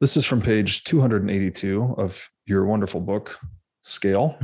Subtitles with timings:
[0.00, 3.38] This is from page 282 of your wonderful book,
[3.82, 4.38] Scale.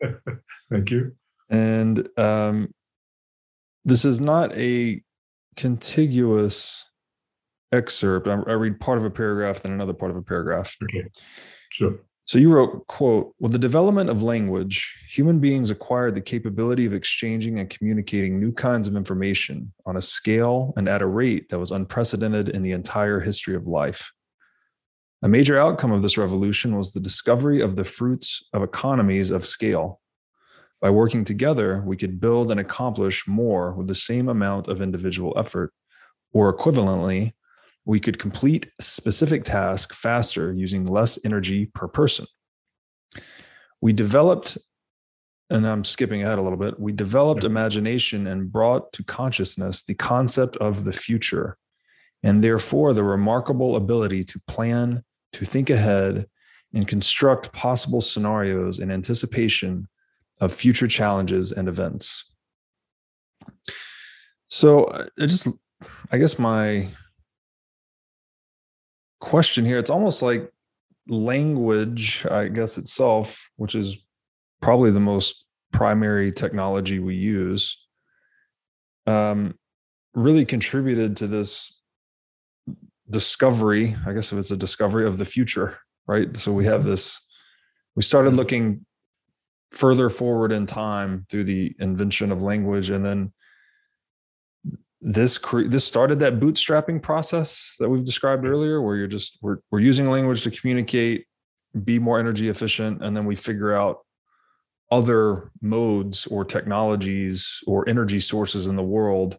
[0.70, 1.12] Thank you.
[1.48, 2.74] And um,
[3.86, 5.00] this is not a
[5.56, 6.84] contiguous
[7.72, 8.28] excerpt.
[8.28, 10.76] I, I read part of a paragraph, then another part of a paragraph.
[10.82, 11.08] Okay,
[11.70, 12.00] sure.
[12.26, 16.92] So you wrote, quote, with the development of language, human beings acquired the capability of
[16.92, 21.58] exchanging and communicating new kinds of information on a scale and at a rate that
[21.60, 24.12] was unprecedented in the entire history of life.
[25.22, 29.46] A major outcome of this revolution was the discovery of the fruits of economies of
[29.46, 30.00] scale.
[30.80, 35.32] By working together, we could build and accomplish more with the same amount of individual
[35.38, 35.72] effort,
[36.32, 37.32] or equivalently,
[37.86, 42.26] we could complete a specific task faster using less energy per person.
[43.80, 44.58] We developed,
[45.48, 47.52] and I'm skipping ahead a little bit, we developed mm-hmm.
[47.52, 51.56] imagination and brought to consciousness the concept of the future,
[52.22, 56.26] and therefore the remarkable ability to plan, to think ahead,
[56.74, 59.88] and construct possible scenarios in anticipation
[60.40, 62.32] of future challenges and events.
[64.48, 64.86] So,
[65.18, 65.48] I just,
[66.10, 66.88] I guess my
[69.20, 69.78] question here.
[69.78, 70.50] It's almost like
[71.08, 73.98] language, I guess itself, which is
[74.60, 77.76] probably the most primary technology we use,
[79.06, 79.54] um,
[80.14, 81.75] really contributed to this
[83.10, 83.94] discovery.
[84.06, 86.36] I guess if it's a discovery of the future, right?
[86.36, 86.90] So we have mm-hmm.
[86.90, 87.20] this.
[87.94, 88.84] We started looking
[89.72, 93.32] further forward in time through the invention of language, and then
[95.00, 99.58] this cre- this started that bootstrapping process that we've described earlier where you're just we're,
[99.70, 101.26] we're using language to communicate
[101.84, 103.98] be more energy efficient and then we figure out
[104.90, 109.36] other modes or technologies or energy sources in the world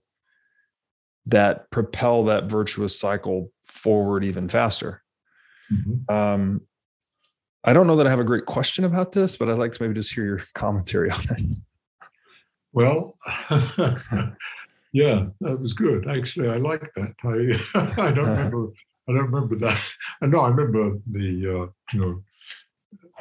[1.26, 5.04] that propel that virtuous cycle forward even faster
[5.72, 6.14] mm-hmm.
[6.14, 6.62] um,
[7.64, 9.84] i don't know that i have a great question about this but i'd like to
[9.84, 11.42] maybe just hear your commentary on it
[12.74, 13.18] well
[14.98, 16.10] Yeah, that was good.
[16.10, 17.14] Actually, I like that.
[17.24, 18.70] I I don't remember.
[19.08, 19.80] I don't remember that.
[20.22, 22.24] I know I remember the uh, you know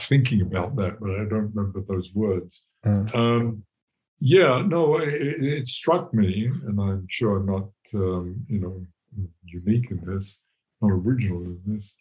[0.00, 2.64] thinking about that, but I don't remember those words.
[2.84, 3.14] Mm.
[3.14, 3.62] Um,
[4.20, 8.86] yeah, no, it, it, struck me, and I'm sure I'm not um, you know
[9.44, 10.40] unique in this,
[10.80, 11.94] not original in this,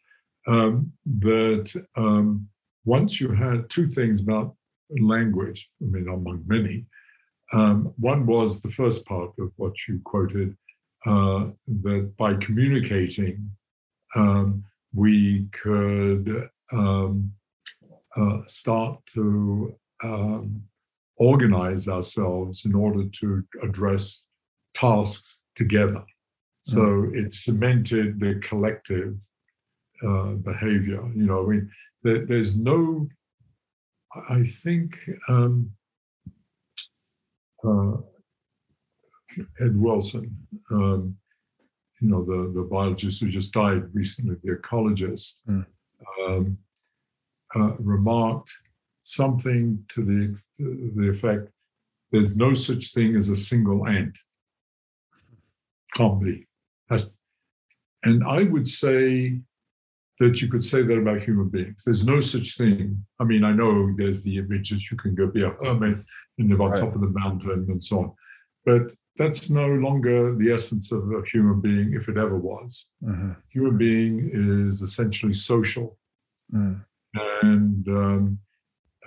[0.48, 2.48] um, that um,
[2.86, 4.56] once you had two things about
[5.00, 6.86] language, I mean, among many,
[7.54, 10.56] um, one was the first part of what you quoted
[11.06, 13.52] uh, that by communicating,
[14.16, 17.32] um, we could um,
[18.16, 20.64] uh, start to um,
[21.18, 24.26] organize ourselves in order to address
[24.74, 26.04] tasks together.
[26.66, 27.16] So mm.
[27.16, 29.16] it cemented the collective
[30.06, 31.02] uh, behavior.
[31.16, 31.72] You know, I mean,
[32.04, 33.08] there, there's no,
[34.30, 34.98] I think,
[35.30, 35.72] um,
[37.64, 37.98] uh,
[39.60, 40.36] Ed Wilson,
[40.72, 41.18] um,
[42.02, 45.66] you know, the, the biologist who just died recently, the ecologist, mm.
[46.28, 46.58] um,
[47.56, 48.52] uh, remarked
[49.02, 51.50] something to the, to the effect
[52.12, 54.18] there's no such thing as a single ant.
[55.96, 56.48] Can't be.
[56.90, 57.16] Has,
[58.04, 59.40] and I would say
[60.20, 61.84] that you could say that about human beings.
[61.84, 63.06] There's no such thing.
[63.20, 65.98] I mean, I know there's the image that you can go be a hermit
[66.38, 66.80] and live on right.
[66.80, 68.12] top of the mountain and so on.
[68.66, 72.90] But that's no longer the essence of a human being, if it ever was.
[73.04, 73.32] Mm-hmm.
[73.50, 75.98] Human being is essentially social.
[76.54, 76.86] Mm.
[77.42, 78.40] And, um,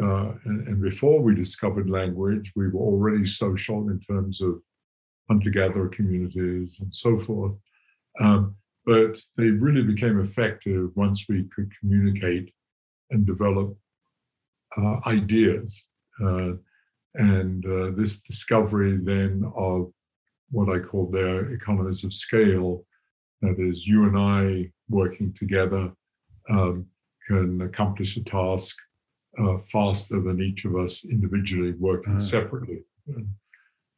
[0.01, 4.61] uh, and, and before we discovered language, we were already social in terms of
[5.29, 7.53] hunter-gatherer communities and so forth.
[8.21, 8.57] Um,
[8.87, 12.53] but they really became effective once we could communicate
[13.11, 13.77] and develop
[14.77, 15.89] uh, ideas.
[16.25, 16.53] Uh,
[17.15, 19.93] and uh, this discovery then of
[20.51, 22.85] what I call their economies of scale,
[23.43, 25.93] that is, you and I working together
[26.49, 26.87] um,
[27.27, 28.77] can accomplish a task
[29.39, 32.81] uh, faster than each of us individually working uh separately.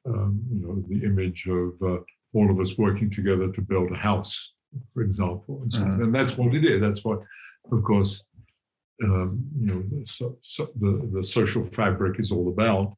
[0.07, 3.97] Um, you know, the image of uh, all of us working together to build a
[3.97, 4.55] house
[4.95, 5.61] for example.
[5.63, 6.05] And, so, uh-huh.
[6.05, 6.81] and that's what it is.
[6.81, 7.21] That's what,
[7.73, 8.23] of course,
[9.05, 12.97] um, you know, the, so, so the, the social fabric is all about.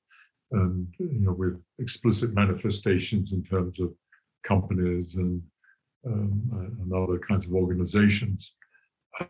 [0.52, 3.94] And, you know, with explicit manifestations in terms of
[4.44, 5.42] companies and,
[6.06, 8.54] um, and other kinds of organizations.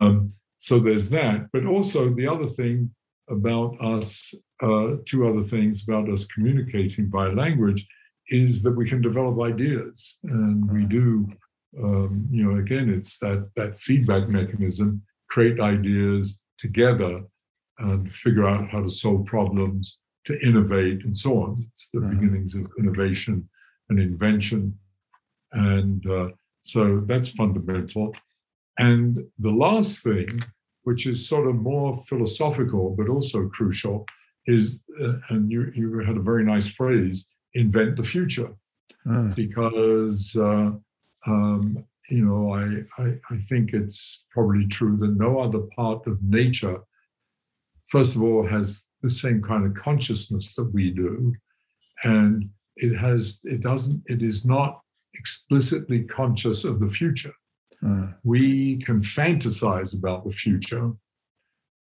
[0.01, 1.47] Um, so there's that.
[1.53, 2.93] But also the other thing
[3.29, 7.87] about us, uh, two other things about us communicating by language
[8.29, 10.17] is that we can develop ideas.
[10.23, 10.89] And we uh-huh.
[10.89, 11.27] do
[11.81, 17.23] um, you know, again, it's that that feedback mechanism, create ideas together
[17.79, 21.67] and figure out how to solve problems, to innovate, and so on.
[21.71, 22.19] It's the mm-hmm.
[22.19, 23.49] beginnings of innovation
[23.89, 24.77] and invention.
[25.51, 26.29] And uh,
[26.61, 28.15] so that's fundamental.
[28.77, 30.43] And the last thing,
[30.83, 34.05] which is sort of more philosophical but also crucial,
[34.45, 38.53] is, uh, and you, you had a very nice phrase, invent the future.
[39.05, 39.35] Mm.
[39.35, 40.71] Because, uh,
[41.25, 46.23] um, you know, I, I, I think it's probably true that no other part of
[46.23, 46.79] nature,
[47.87, 51.33] first of all, has the same kind of consciousness that we do.
[52.03, 54.81] And it has, it doesn't, it is not
[55.13, 57.33] explicitly conscious of the future.
[57.83, 58.15] Mm.
[58.23, 60.91] We can fantasize about the future,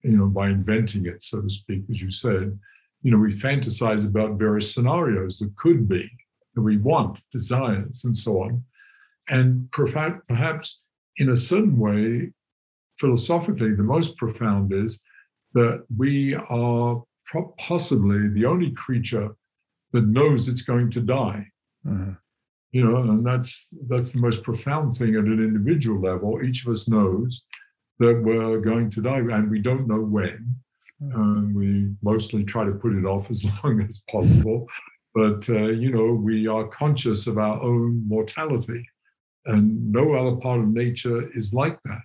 [0.03, 2.59] you know, by inventing it, so to speak, as you said.
[3.03, 6.11] You know, we fantasize about various scenarios that could be,
[6.55, 8.65] that we want, desires, and so on.
[9.29, 10.81] And perhaps
[11.17, 12.33] in a certain way,
[12.99, 15.01] philosophically, the most profound is
[15.55, 17.03] that we are
[17.59, 19.31] possibly the only creature
[19.93, 21.47] that knows it's going to die.
[21.87, 22.13] Mm-hmm
[22.73, 26.73] you know and that's that's the most profound thing at an individual level each of
[26.73, 27.45] us knows
[27.99, 30.57] that we're going to die and we don't know when
[31.01, 34.67] and we mostly try to put it off as long as possible
[35.15, 38.87] but uh, you know we are conscious of our own mortality
[39.47, 42.03] and no other part of nature is like that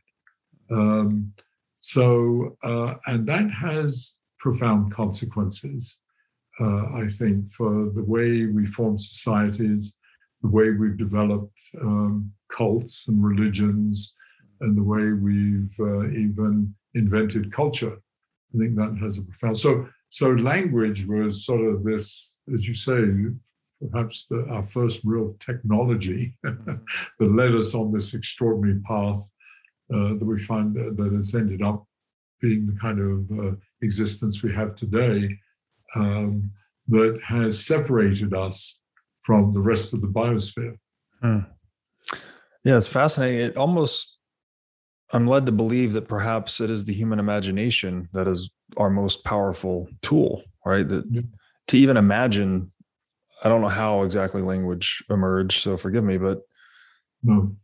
[0.72, 1.34] um,
[1.80, 6.00] so uh, and that has profound consequences
[6.60, 9.94] uh, i think for the way we form societies
[10.42, 14.14] the way we've developed um, cults and religions
[14.62, 17.98] and the way we've uh, even invented culture.
[18.56, 19.58] I think that has a profound.
[19.58, 23.04] So, so language was sort of this, as you say,
[23.92, 26.80] perhaps the, our first real technology that
[27.20, 29.28] led us on this extraordinary path
[29.94, 31.86] uh, that we find that, that, has ended up
[32.42, 35.38] being the kind of uh, existence we have today
[35.96, 36.52] um,
[36.88, 38.80] that has separated us
[39.24, 40.78] from the rest of the biosphere.
[41.22, 41.40] Hmm.
[42.64, 43.40] Yeah, it's fascinating.
[43.40, 44.15] It almost,
[45.12, 49.24] I'm led to believe that perhaps it is the human imagination that is our most
[49.24, 50.88] powerful tool, right?
[50.88, 51.22] That yeah.
[51.68, 52.72] to even imagine,
[53.44, 56.42] I don't know how exactly language emerged, so forgive me, but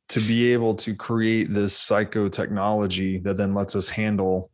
[0.09, 4.51] to be able to create this psychotechnology that then lets us handle,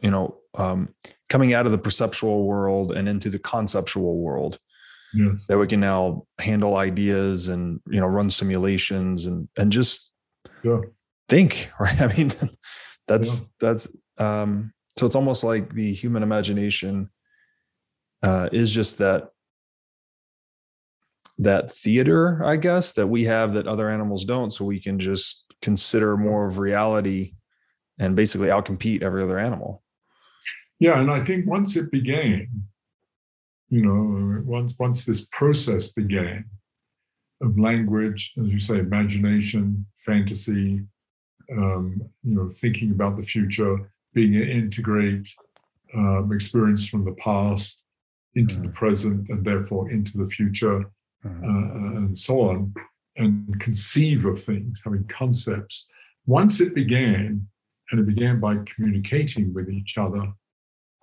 [0.00, 0.94] you know, um,
[1.28, 4.58] coming out of the perceptual world and into the conceptual world
[5.14, 5.46] yes.
[5.46, 10.12] that we can now handle ideas and you know run simulations and and just
[10.62, 10.80] yeah.
[11.28, 12.00] Think right?
[12.00, 12.32] I mean
[13.06, 13.46] that's yeah.
[13.60, 17.08] that's um so it's almost like the human imagination
[18.22, 19.30] uh is just that
[21.40, 25.44] that theater i guess that we have that other animals don't so we can just
[25.62, 27.34] consider more of reality
[28.00, 29.82] and basically outcompete every other animal.
[30.80, 32.48] Yeah and i think once it began
[33.70, 36.44] you know, once once this process began
[37.42, 40.82] of language, as you say, imagination, fantasy,
[41.52, 45.28] um, you know, thinking about the future, being an integrate
[45.94, 47.82] um, experience from the past
[48.34, 48.66] into mm-hmm.
[48.66, 50.90] the present and therefore into the future,
[51.24, 51.44] mm-hmm.
[51.44, 52.74] uh, and so on,
[53.16, 55.86] and conceive of things, having concepts.
[56.26, 57.46] Once it began,
[57.90, 60.32] and it began by communicating with each other,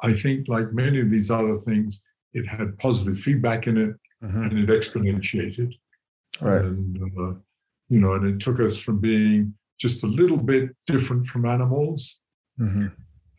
[0.02, 4.44] I think, like many of these other things, it had positive feedback in it mm-hmm.
[4.44, 5.74] and it exponentiated.
[6.42, 6.66] Right.
[6.66, 7.40] And, uh,
[7.90, 12.20] you know, and it took us from being just a little bit different from animals,
[12.60, 12.88] mm-hmm.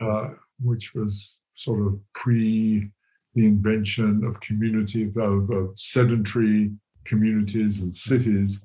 [0.00, 0.28] uh,
[0.60, 2.90] which was sort of pre
[3.34, 6.72] the invention of community, of, of sedentary
[7.04, 8.64] communities and cities.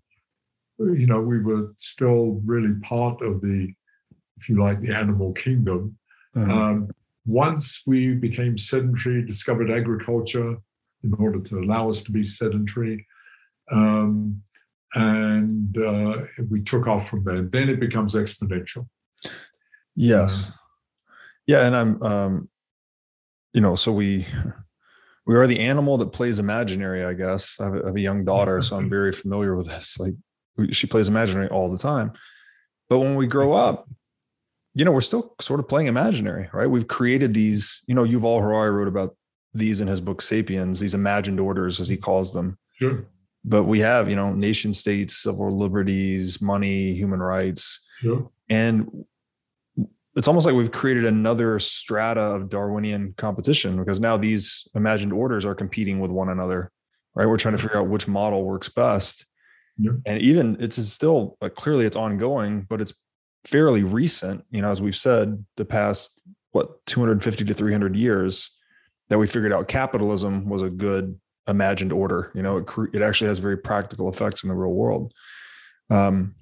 [0.79, 3.73] You know, we were still really part of the,
[4.37, 5.97] if you like, the animal kingdom.
[6.35, 6.51] Mm-hmm.
[6.51, 6.89] Um,
[7.25, 10.57] once we became sedentary, discovered agriculture
[11.03, 13.05] in order to allow us to be sedentary.
[13.71, 14.41] Um,
[14.93, 17.41] and uh, we took off from there.
[17.41, 18.87] Then it becomes exponential.
[19.95, 20.47] Yes.
[20.47, 20.51] Uh,
[21.47, 21.65] yeah.
[21.65, 22.49] And I'm, um,
[23.53, 24.25] you know, so we,
[25.25, 27.59] we are the animal that plays imaginary, I guess.
[27.59, 29.99] I have, I have a young daughter, so I'm very familiar with this.
[29.99, 30.13] Like
[30.71, 32.13] she plays imaginary all the time.
[32.89, 33.89] But when we grow up,
[34.73, 36.67] you know, we're still sort of playing imaginary, right?
[36.67, 39.15] We've created these, you know, Yuval Harari wrote about
[39.53, 42.57] these in his book Sapiens, these imagined orders, as he calls them.
[42.79, 43.05] Sure.
[43.43, 47.83] But we have, you know, nation states, civil liberties, money, human rights.
[48.01, 48.29] Sure.
[48.49, 49.05] And
[50.15, 55.45] it's almost like we've created another strata of Darwinian competition because now these imagined orders
[55.45, 56.71] are competing with one another,
[57.15, 57.25] right?
[57.25, 59.25] We're trying to figure out which model works best.
[59.77, 59.91] yeah.
[60.05, 62.93] and even it's still uh, clearly it's ongoing, but it's
[63.45, 64.43] fairly recent.
[64.51, 66.21] You know, as we've said, the past
[66.51, 68.51] what 250 to 300 years
[69.09, 72.31] that we figured out capitalism was a good imagined order.
[72.35, 75.13] You know, it it actually has very practical effects in the real world.
[75.89, 76.35] Um,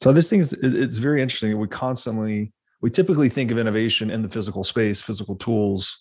[0.00, 1.58] so this thing is it's very interesting.
[1.58, 5.98] We constantly we typically think of innovation in the physical space, physical tools,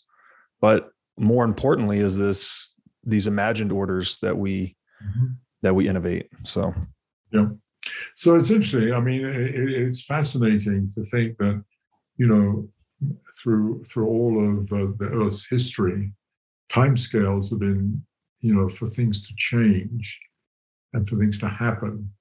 [0.62, 2.72] but more importantly is this
[3.04, 5.28] these imagined orders that we mm-hmm.
[5.64, 6.30] that we innovate.
[6.44, 6.74] So
[7.32, 7.48] yeah.
[8.16, 8.94] So it's interesting.
[8.94, 11.64] I mean, it, it's fascinating to think that
[12.18, 12.70] you know
[13.42, 16.12] through through all of uh, the Earth's history,
[16.72, 18.04] timescales have been
[18.42, 20.20] you know for things to change
[20.94, 22.12] and for things to happen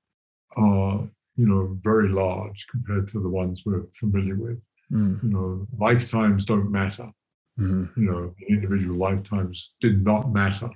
[0.57, 4.59] are you know, very large compared to the ones we're familiar with.
[4.91, 5.23] Mm.
[5.23, 7.11] You know, lifetimes don't matter.
[7.59, 8.01] Mm-hmm.
[8.01, 10.71] You know, individual lifetimes did not matter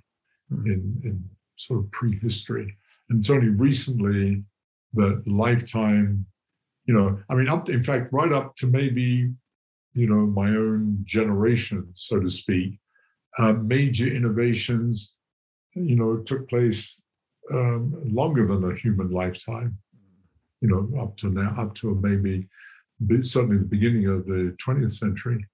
[0.52, 0.66] mm.
[0.66, 1.24] in, in
[1.56, 2.76] sort of prehistory.
[3.08, 4.44] And it's only recently
[4.94, 6.26] that lifetime,
[6.84, 9.30] you know, I mean, up in fact, right up to maybe,
[9.94, 12.78] you know, my own generation, so to speak,
[13.38, 15.14] uh, major innovations,
[15.74, 17.00] you know, took place
[17.52, 19.78] um, longer than a human lifetime
[20.60, 22.46] you know, up to now, up to maybe
[23.22, 25.46] certainly the beginning of the 20th century.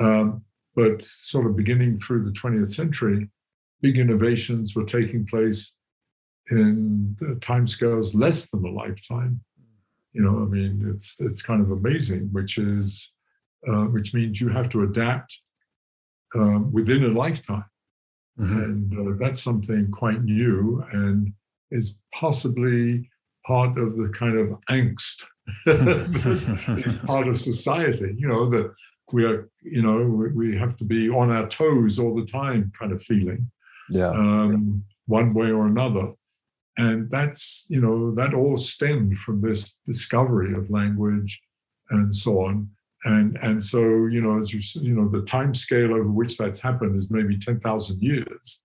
[0.00, 0.44] Um,
[0.76, 3.28] but sort of beginning through the 20th century,
[3.80, 5.74] big innovations were taking place
[6.50, 9.40] in timescales less than a lifetime.
[10.12, 13.12] You know, I mean, it's it's kind of amazing, which is
[13.66, 15.40] uh, which means you have to adapt
[16.34, 17.64] um, within a lifetime,
[18.38, 18.58] mm-hmm.
[18.58, 21.32] and uh, that's something quite new and
[21.70, 23.10] is possibly
[23.46, 25.24] part of the kind of angst
[27.06, 28.70] part of society you know that
[29.12, 29.96] we are you know
[30.34, 33.50] we have to be on our toes all the time kind of feeling
[33.90, 34.10] yeah.
[34.10, 36.12] um, one way or another.
[36.76, 41.40] And that's you know that all stemmed from this discovery of language
[41.90, 42.70] and so on
[43.04, 46.60] and and so you know as you you know the time scale over which that's
[46.60, 48.62] happened is maybe 10,000 years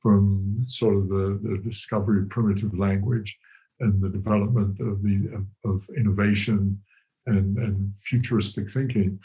[0.00, 3.38] from sort of the, the discovery of primitive language
[3.80, 6.80] and the development of the of, of innovation
[7.26, 9.18] and, and futuristic thinking.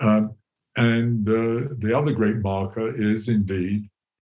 [0.00, 0.34] Um,
[0.76, 3.88] and uh, the other great marker is indeed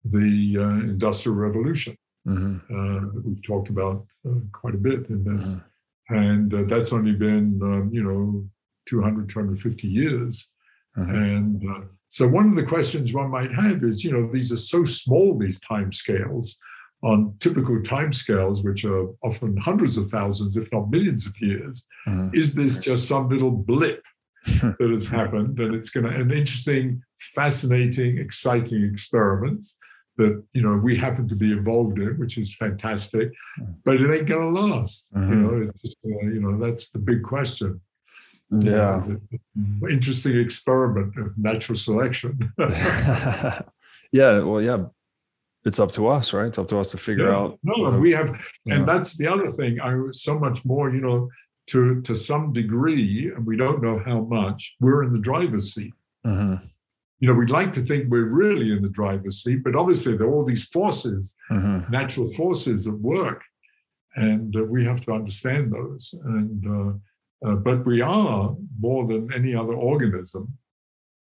[0.03, 1.95] the uh, Industrial Revolution
[2.27, 2.57] mm-hmm.
[2.75, 5.55] uh, that we've talked about uh, quite a bit in this.
[5.55, 6.15] Mm-hmm.
[6.15, 8.47] And uh, that's only been, um, you know,
[8.87, 10.51] 200, 250 years.
[10.97, 11.15] Mm-hmm.
[11.15, 14.57] And uh, so one of the questions one might have is, you know, these are
[14.57, 16.59] so small, these time scales
[17.05, 21.85] on typical time scales, which are often hundreds of thousands, if not millions of years,
[22.07, 22.35] mm.
[22.35, 24.03] is this just some little blip
[24.45, 25.59] that has happened?
[25.59, 27.03] And it's going to an interesting,
[27.35, 29.65] fascinating, exciting experiment
[30.17, 33.71] that you know we happen to be involved in, which is fantastic, hmm.
[33.83, 35.13] but it ain't going to last.
[35.13, 35.31] Mm-hmm.
[35.31, 37.81] You know, just, uh, you know that's the big question.
[38.51, 39.01] Yeah,
[39.89, 42.53] interesting experiment of natural selection.
[44.11, 44.85] yeah, well, yeah,
[45.65, 46.47] it's up to us, right?
[46.47, 47.37] It's up to us to figure yeah.
[47.37, 47.59] out.
[47.63, 48.75] No, we have, yeah.
[48.75, 49.79] and that's the other thing.
[49.81, 51.29] I was so much more, you know,
[51.67, 54.75] to to some degree, and we don't know how much.
[54.79, 55.93] We're in the driver's seat.
[56.25, 56.65] Mm-hmm.
[57.19, 60.27] You know, we'd like to think we're really in the driver's seat, but obviously there
[60.27, 61.89] are all these forces, mm-hmm.
[61.91, 63.41] natural forces at work,
[64.15, 66.13] and uh, we have to understand those.
[66.23, 66.97] And uh,
[67.45, 70.57] uh, but we are more than any other organism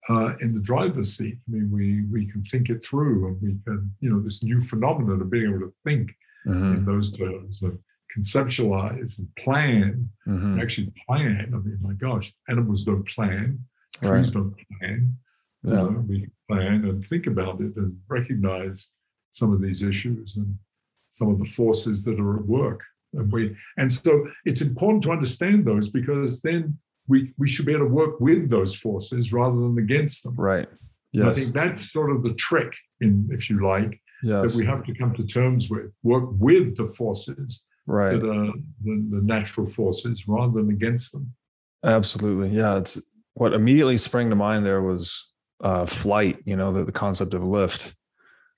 [0.10, 1.38] uh, in the driver's seat.
[1.48, 4.64] I mean, we we can think it through, and we can, you know, this new
[4.64, 6.12] phenomenon of being able to think
[6.48, 6.74] mm-hmm.
[6.76, 7.78] in those terms and
[8.16, 10.10] conceptualize and plan.
[10.28, 10.60] Mm-hmm.
[10.60, 11.52] Actually, plan.
[11.54, 13.60] I mean, my gosh, animals don't plan.
[14.02, 14.34] Trees right.
[14.34, 15.18] don't plan.
[15.64, 15.72] Yeah.
[15.72, 18.90] You know, we plan and think about it and recognize
[19.32, 20.56] some of these issues and
[21.10, 22.82] some of the forces that are at work.
[23.14, 26.78] And we and so it's important to understand those because then
[27.08, 30.36] we we should be able to work with those forces rather than against them.
[30.36, 30.68] Right.
[31.12, 31.28] Yes.
[31.28, 34.54] I think that's sort of the trick, in if you like, yes.
[34.54, 35.92] that we have to come to terms with.
[36.02, 38.20] Work with the forces right.
[38.20, 38.54] that are
[38.84, 41.34] the, the natural forces rather than against them.
[41.84, 42.50] Absolutely.
[42.50, 42.78] Yeah.
[42.78, 43.00] It's
[43.36, 45.32] what immediately sprang to mind there was
[45.64, 47.96] uh, flight, you know, the, the concept of lift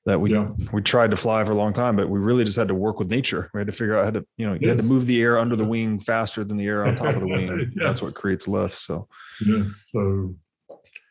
[0.05, 0.49] that we yeah.
[0.71, 2.99] we tried to fly for a long time, but we really just had to work
[2.99, 3.49] with nature.
[3.53, 4.69] We had to figure out how to, you know, you yes.
[4.69, 7.21] had to move the air under the wing faster than the air on top of
[7.21, 7.47] the wing.
[7.75, 7.83] yes.
[7.83, 8.75] That's what creates lift.
[8.75, 9.07] So
[9.45, 10.35] yeah, so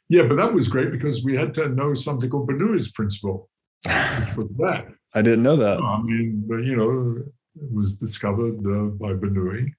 [0.09, 3.49] yeah, but that was great because we had to know something called Bernoulli's principle,
[3.85, 4.95] which was that.
[5.13, 5.81] I didn't know that.
[5.81, 7.25] I mean, you know,
[7.61, 9.73] it was discovered uh, by Bernoulli,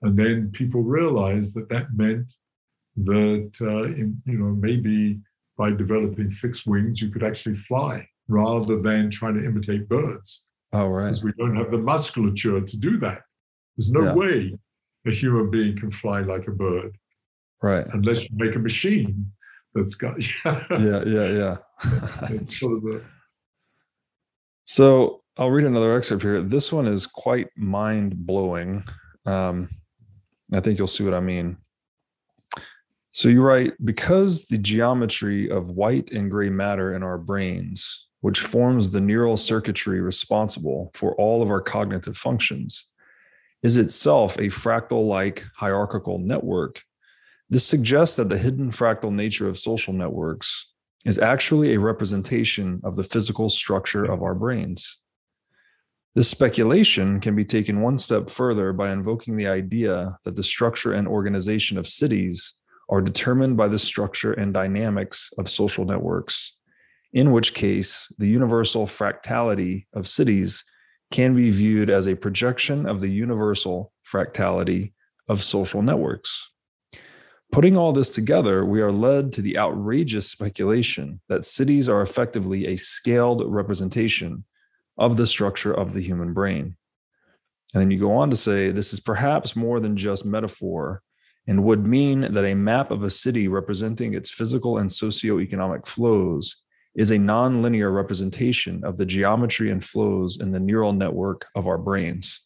[0.00, 2.32] and then people realized that that meant
[2.96, 5.20] that uh, in, you know maybe
[5.58, 10.44] by developing fixed wings you could actually fly rather than trying to imitate birds.
[10.72, 11.04] Oh, right.
[11.04, 13.22] Because we don't have the musculature to do that.
[13.76, 14.14] There's no yeah.
[14.14, 14.58] way
[15.06, 16.96] a human being can fly like a bird.
[17.62, 17.86] Right.
[17.92, 19.32] Unless you make a machine
[19.74, 20.16] that's got.
[20.44, 21.56] yeah, yeah, yeah.
[22.46, 23.02] sort of a,
[24.64, 26.40] so I'll read another excerpt here.
[26.40, 28.84] This one is quite mind blowing.
[29.26, 29.68] Um,
[30.52, 31.56] I think you'll see what I mean.
[33.10, 38.40] So you write because the geometry of white and gray matter in our brains, which
[38.40, 42.86] forms the neural circuitry responsible for all of our cognitive functions,
[43.62, 46.82] is itself a fractal like hierarchical network.
[47.50, 50.70] This suggests that the hidden fractal nature of social networks
[51.04, 54.98] is actually a representation of the physical structure of our brains.
[56.14, 60.92] This speculation can be taken one step further by invoking the idea that the structure
[60.92, 62.54] and organization of cities
[62.88, 66.56] are determined by the structure and dynamics of social networks,
[67.12, 70.64] in which case the universal fractality of cities
[71.10, 74.92] can be viewed as a projection of the universal fractality
[75.28, 76.48] of social networks.
[77.52, 82.66] Putting all this together, we are led to the outrageous speculation that cities are effectively
[82.66, 84.44] a scaled representation
[84.96, 86.76] of the structure of the human brain.
[87.74, 91.02] And then you go on to say this is perhaps more than just metaphor
[91.46, 96.61] and would mean that a map of a city representing its physical and socioeconomic flows
[96.94, 101.78] is a nonlinear representation of the geometry and flows in the neural network of our
[101.78, 102.40] brains.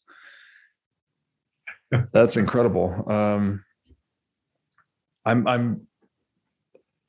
[2.12, 3.04] That's incredible.
[3.10, 3.64] Um,
[5.24, 5.86] I'm I'm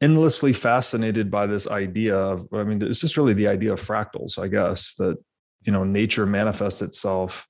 [0.01, 4.39] endlessly fascinated by this idea of I mean it's just really the idea of fractals,
[4.41, 5.17] I guess, that
[5.63, 7.47] you know nature manifests itself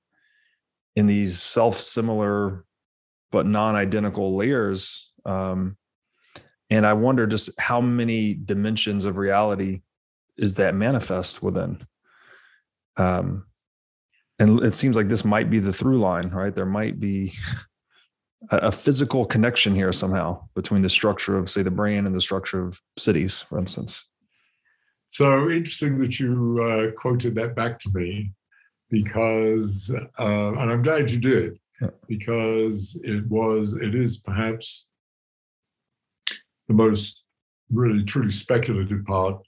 [0.96, 2.66] in these self-similar
[3.32, 5.12] but non-identical layers.
[5.26, 5.78] Um,
[6.70, 9.82] and I wonder just how many dimensions of reality
[10.38, 11.86] is that manifest within.
[12.98, 13.46] Um,
[14.40, 16.54] and it seems like this might be the through line, right?
[16.54, 17.34] There might be
[18.50, 22.64] a, physical connection here somehow between the structure of, say, the brain and the structure
[22.64, 24.06] of cities, for instance.
[25.08, 28.34] So interesting that you uh, quoted that back to me
[28.90, 31.90] because, uh, and I'm glad you did, yeah.
[32.08, 34.87] because it was, it is perhaps
[36.68, 37.24] the most
[37.72, 39.42] really truly speculative part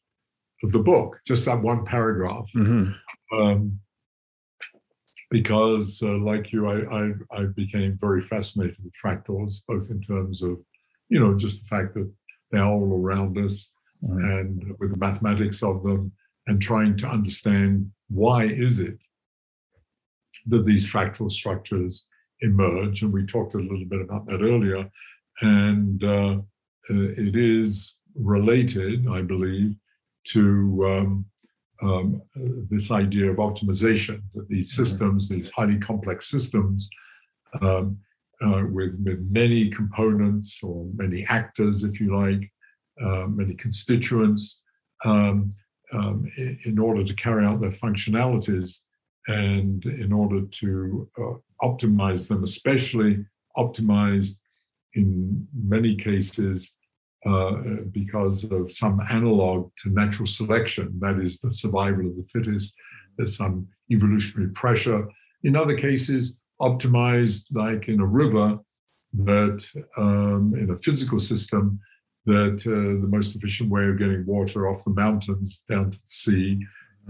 [0.63, 2.49] of the book, just that one paragraph.
[2.55, 3.38] Mm-hmm.
[3.38, 3.79] Um,
[5.32, 10.41] because, uh, like you, I, I, I became very fascinated with fractals, both in terms
[10.41, 10.58] of,
[11.08, 12.12] you know, just the fact that
[12.51, 13.71] they're all around us,
[14.03, 14.17] mm-hmm.
[14.17, 16.12] and with the mathematics of them,
[16.47, 18.97] and trying to understand why is it
[20.47, 22.08] that these fractal structures
[22.41, 23.03] emerge.
[23.03, 24.89] And we talked a little bit about that earlier,
[25.41, 26.38] and uh, uh
[26.89, 29.75] it is related, I believe,
[30.30, 31.25] to um,
[31.82, 32.21] um,
[32.69, 34.84] this idea of optimization, that these mm-hmm.
[34.84, 36.89] systems, these highly complex systems,
[37.62, 37.97] um,
[38.41, 42.52] uh, with, with, many components or many actors, if you like,
[43.02, 44.62] uh, many constituents,
[45.06, 45.49] um,
[45.93, 48.82] um in, in, order to carry out their functionalities
[49.28, 53.25] and in order to uh, optimize them, especially
[53.58, 54.38] optimized
[54.93, 56.75] in many cases
[57.25, 57.51] uh,
[57.91, 62.75] because of some analog to natural selection, that is, the survival of the fittest.
[63.17, 65.08] There's some evolutionary pressure.
[65.43, 68.60] In other cases, optimized, like in a river,
[69.13, 69.65] that
[69.97, 71.79] um, in a physical system,
[72.25, 76.08] that uh, the most efficient way of getting water off the mountains down to the
[76.08, 76.60] sea,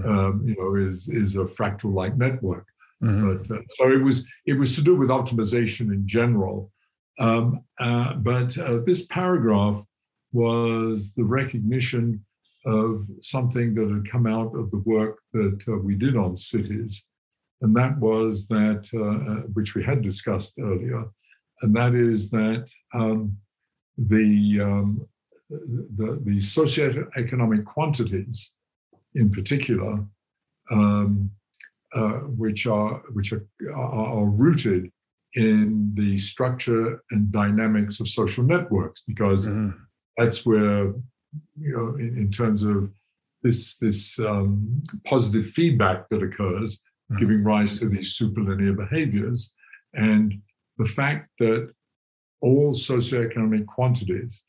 [0.05, 2.65] um, you know, is is a fractal-like network.
[3.03, 3.37] Mm-hmm.
[3.37, 6.71] But uh, so it was it was to do with optimization in general.
[7.19, 9.83] Um, uh, but uh, this paragraph
[10.31, 12.23] was the recognition
[12.65, 17.07] of something that had come out of the work that uh, we did on cities.
[17.61, 21.05] And that was that, uh, uh which we had discussed earlier,
[21.61, 23.37] and that is that um,
[23.97, 25.07] the, um,
[25.49, 28.53] the, the socioeconomic quantities,
[29.15, 30.05] in particular,
[30.71, 31.31] um,
[31.93, 34.91] uh, which are which are, are, rooted
[35.33, 39.71] in the structure and dynamics of social networks, because mm-hmm
[40.19, 40.93] that's where
[41.58, 42.91] you know in, in terms of
[43.41, 47.19] this this um, positive feedback that occurs mm-hmm.
[47.19, 49.53] giving rise to these superlinear behaviors
[49.93, 50.34] and
[50.77, 51.71] the fact that
[52.41, 54.43] all socioeconomic quantities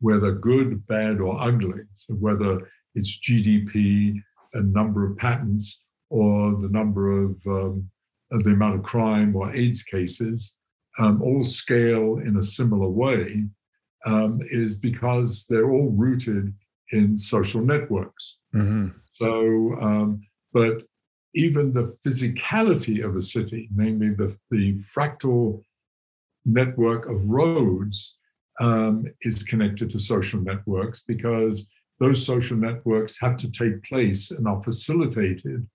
[0.00, 4.14] whether good bad or ugly so whether it's gdp
[4.54, 7.90] a number of patents or the number of um,
[8.30, 10.56] the amount of crime or aids cases
[10.98, 13.44] um, all scale in a similar way
[14.06, 16.54] um, is because they're all rooted
[16.92, 18.38] in social networks.
[18.54, 18.88] Mm-hmm.
[19.14, 20.82] So, um, but
[21.34, 25.62] even the physicality of a city, namely the, the fractal
[26.44, 28.16] network of roads,
[28.60, 31.68] um, is connected to social networks because
[32.00, 35.66] those social networks have to take place and are facilitated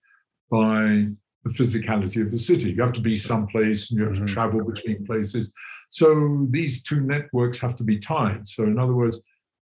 [0.49, 1.07] by
[1.43, 2.71] the physicality of the city.
[2.71, 4.25] You have to be someplace and you have mm-hmm.
[4.25, 5.51] to travel between places.
[5.93, 8.47] So these two networks have to be tied.
[8.47, 9.21] So in other words,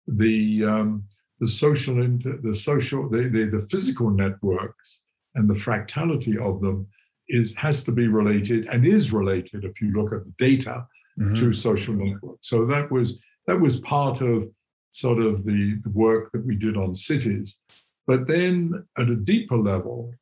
[0.08, 1.04] the um,
[1.40, 5.00] the social inter, the social the, the, the physical networks
[5.36, 6.88] and the fractality of them
[7.30, 10.86] is has to be related and is related if you look at the data
[11.18, 11.34] mm-hmm.
[11.36, 12.50] to social networks.
[12.50, 14.50] So that was that was part of
[14.92, 17.58] sort of the, the work that we did on cities.
[18.06, 20.14] But then at a deeper level,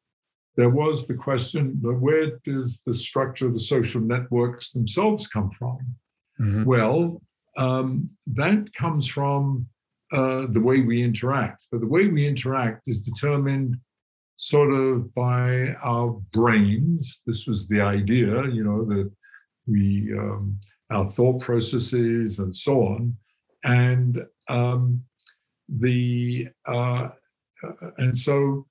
[0.58, 5.52] there was the question but where does the structure of the social networks themselves come
[5.52, 5.80] from?
[6.39, 6.63] Mm-hmm.
[6.63, 7.22] Well,
[7.58, 9.68] um, that comes from
[10.12, 11.68] uh, the way we interact.
[11.72, 13.78] But the way we interact is determined
[14.38, 17.22] sort of by our brains.
[17.26, 19.12] This was the idea, you know, that
[19.65, 20.60] we, um,
[20.91, 23.18] our thought processes and so on.
[23.63, 25.04] And um,
[25.68, 27.10] the, uh,
[27.63, 28.68] uh and so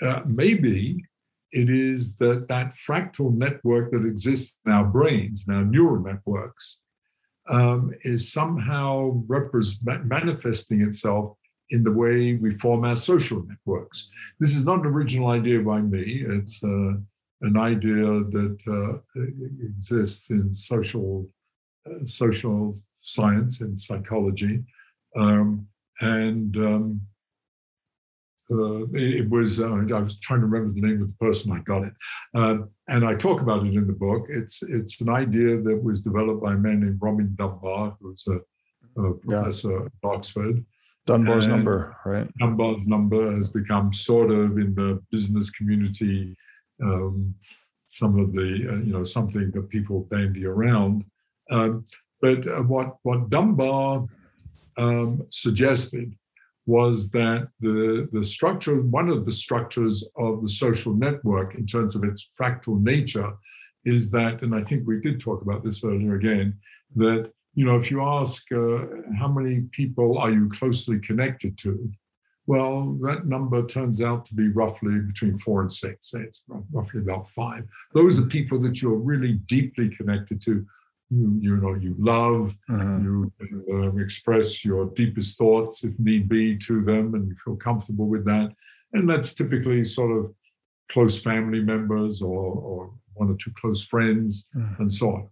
[0.00, 1.04] uh, maybe
[1.52, 6.80] it is that that fractal network that exists in our brains, in our neural networks,
[7.48, 9.22] um, is somehow
[10.04, 11.36] manifesting itself
[11.70, 14.08] in the way we form our social networks.
[14.40, 16.24] This is not an original idea by me.
[16.26, 16.94] It's uh,
[17.42, 19.20] an idea that uh,
[19.62, 21.28] exists in social
[21.86, 24.64] uh, social science and psychology,
[25.16, 25.66] um,
[26.00, 27.00] and um,
[28.50, 31.60] uh, it was uh, I was trying to remember the name of the person I
[31.60, 31.92] got it,
[32.34, 32.58] uh,
[32.88, 34.26] and I talk about it in the book.
[34.28, 38.40] It's it's an idea that was developed by a man named Robin Dunbar, who's a,
[39.00, 39.86] a professor yeah.
[39.86, 40.64] at Oxford.
[41.06, 42.28] Dunbar's and number, right?
[42.38, 46.36] Dunbar's number has become sort of in the business community
[46.82, 47.34] um,
[47.86, 51.04] some of the uh, you know something that people bandy around.
[51.50, 51.84] Um,
[52.20, 54.06] but uh, what what Dunbar
[54.76, 56.14] um, suggested
[56.68, 61.96] was that the, the structure, one of the structures of the social network in terms
[61.96, 63.32] of its fractal nature
[63.86, 66.58] is that, and I think we did talk about this earlier again,
[66.96, 68.84] that, you know, if you ask uh,
[69.18, 71.90] how many people are you closely connected to,
[72.46, 76.10] well, that number turns out to be roughly between four and six.
[76.10, 77.64] Say it's roughly about five.
[77.94, 80.66] Those are people that you're really deeply connected to
[81.10, 82.98] you you know you love uh-huh.
[82.98, 83.32] you
[83.72, 88.24] uh, express your deepest thoughts if need be to them and you feel comfortable with
[88.24, 88.50] that
[88.92, 90.32] and that's typically sort of
[90.90, 94.74] close family members or, or one or two close friends uh-huh.
[94.78, 95.28] and so on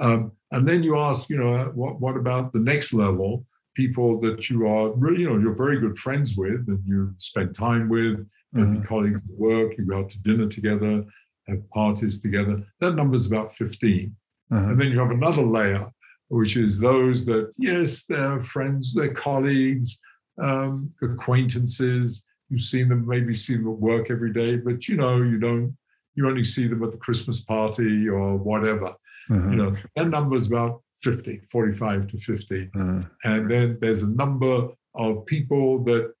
[0.00, 4.48] um, and then you ask you know what, what about the next level people that
[4.48, 8.26] you are really you know you're very good friends with and you spend time with
[8.56, 8.80] uh-huh.
[8.86, 11.04] colleagues at work you go out to dinner together
[11.46, 14.14] have parties together that number is about 15
[14.50, 14.70] uh-huh.
[14.70, 15.90] And then you have another layer,
[16.28, 20.00] which is those that, yes, they're friends, they're colleagues,
[20.42, 22.24] um, acquaintances.
[22.48, 25.76] You've seen them, maybe see them at work every day, but you know, you don't,
[26.14, 28.94] you only see them at the Christmas party or whatever.
[29.30, 29.50] Uh-huh.
[29.50, 32.70] You know, that number is about 50, 45 to 50.
[32.74, 33.00] Uh-huh.
[33.24, 36.12] And then there's a number of people that,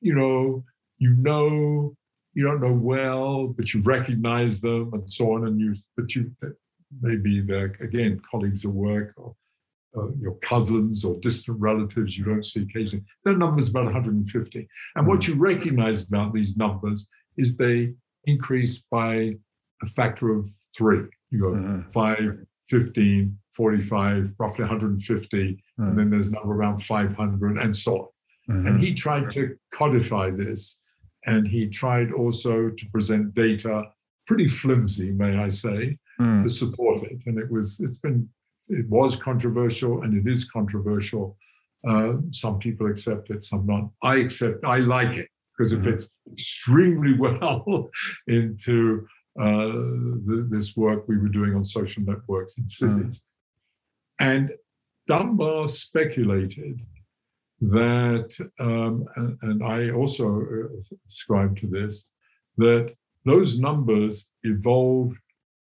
[0.00, 0.64] you know,
[0.98, 1.94] you know,
[2.34, 5.46] you don't know well, but you recognize them and so on.
[5.46, 6.30] And you, but you,
[7.00, 9.34] maybe they're again colleagues at work or
[9.96, 13.04] uh, your cousins or distant relatives you don't see occasionally.
[13.24, 14.68] That number is about 150.
[14.94, 19.34] And what you recognize about these numbers is they increase by
[19.82, 21.06] a factor of three.
[21.30, 21.90] You go uh-huh.
[21.92, 22.18] 5,
[22.68, 25.88] 15, 45, roughly 150, uh-huh.
[25.88, 27.92] and then there's number around 500, and so
[28.48, 28.56] on.
[28.56, 28.68] Uh-huh.
[28.68, 30.80] And he tried to codify this,
[31.26, 33.84] and he tried also to present data,
[34.26, 36.42] pretty flimsy, may I say, mm.
[36.42, 37.22] to support it.
[37.26, 38.28] And it was, it's been,
[38.68, 41.36] it was controversial and it is controversial.
[41.86, 43.90] Uh, some people accept it, some not.
[44.02, 47.90] I accept, I like it because it fits extremely well
[48.26, 49.06] into
[49.38, 49.68] uh,
[50.26, 53.20] the, this work we were doing on social networks in cities.
[53.20, 53.22] Mm.
[54.20, 54.50] And
[55.06, 56.80] Dunbar speculated
[57.60, 62.06] that, um, and, and, I also uh, ascribe to this,
[62.56, 65.18] that those numbers evolved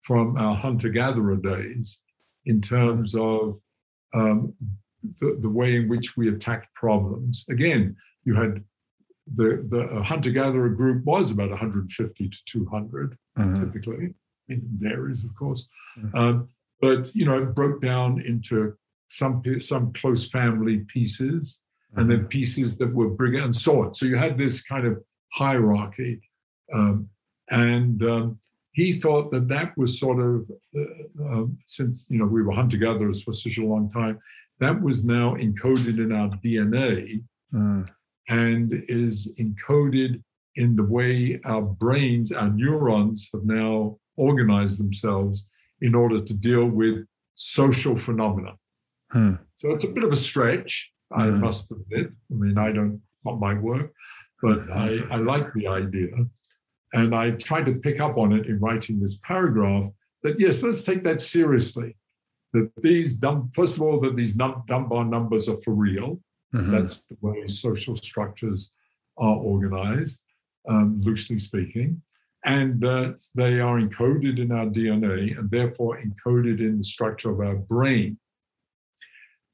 [0.10, 2.02] from our hunter gatherer days
[2.44, 3.60] in terms of
[4.16, 4.56] um,
[5.20, 7.46] the, the, way in which we attacked problems.
[7.48, 8.64] Again, you had
[9.36, 13.60] the, the hunter gatherer group was about 150 to 200 uh-huh.
[13.60, 14.16] typically.
[14.48, 15.70] It varies, of course.
[15.96, 16.20] Uh-huh.
[16.20, 16.50] Um,
[16.82, 18.74] but you know, it broke down into
[19.10, 22.02] some some close family pieces, uh-huh.
[22.02, 23.94] and then pieces that were bigger, and so on.
[23.94, 26.22] So you had this kind of hierarchy,
[26.74, 27.10] um,
[27.52, 28.40] and um,
[28.80, 32.78] he thought that that was sort of uh, uh, since you know we were hunter
[32.78, 34.20] gatherers for such a long time,
[34.60, 37.22] that was now encoded in our DNA
[37.54, 37.90] mm.
[38.30, 40.24] and is encoded
[40.56, 45.48] in the way our brains, our neurons have now organized themselves
[45.82, 48.54] in order to deal with social phenomena.
[49.12, 49.36] Hmm.
[49.56, 51.40] So it's a bit of a stretch, I hmm.
[51.40, 52.08] must admit.
[52.30, 53.94] I mean, I don't, not my work,
[54.42, 56.10] but I, I like the idea.
[56.94, 59.92] And I tried to pick up on it in writing this paragraph
[60.24, 61.96] that, yes, let's take that seriously.
[62.54, 66.20] That these, dumb, first of all, that these num- Dunbar numbers are for real.
[66.54, 66.72] Mm-hmm.
[66.72, 68.72] That's the way social structures
[69.18, 70.24] are organized,
[70.68, 72.02] um, loosely speaking.
[72.44, 77.40] And that they are encoded in our DNA and therefore encoded in the structure of
[77.40, 78.18] our brain.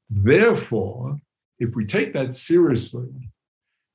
[0.08, 1.18] Therefore,
[1.58, 3.08] if we take that seriously,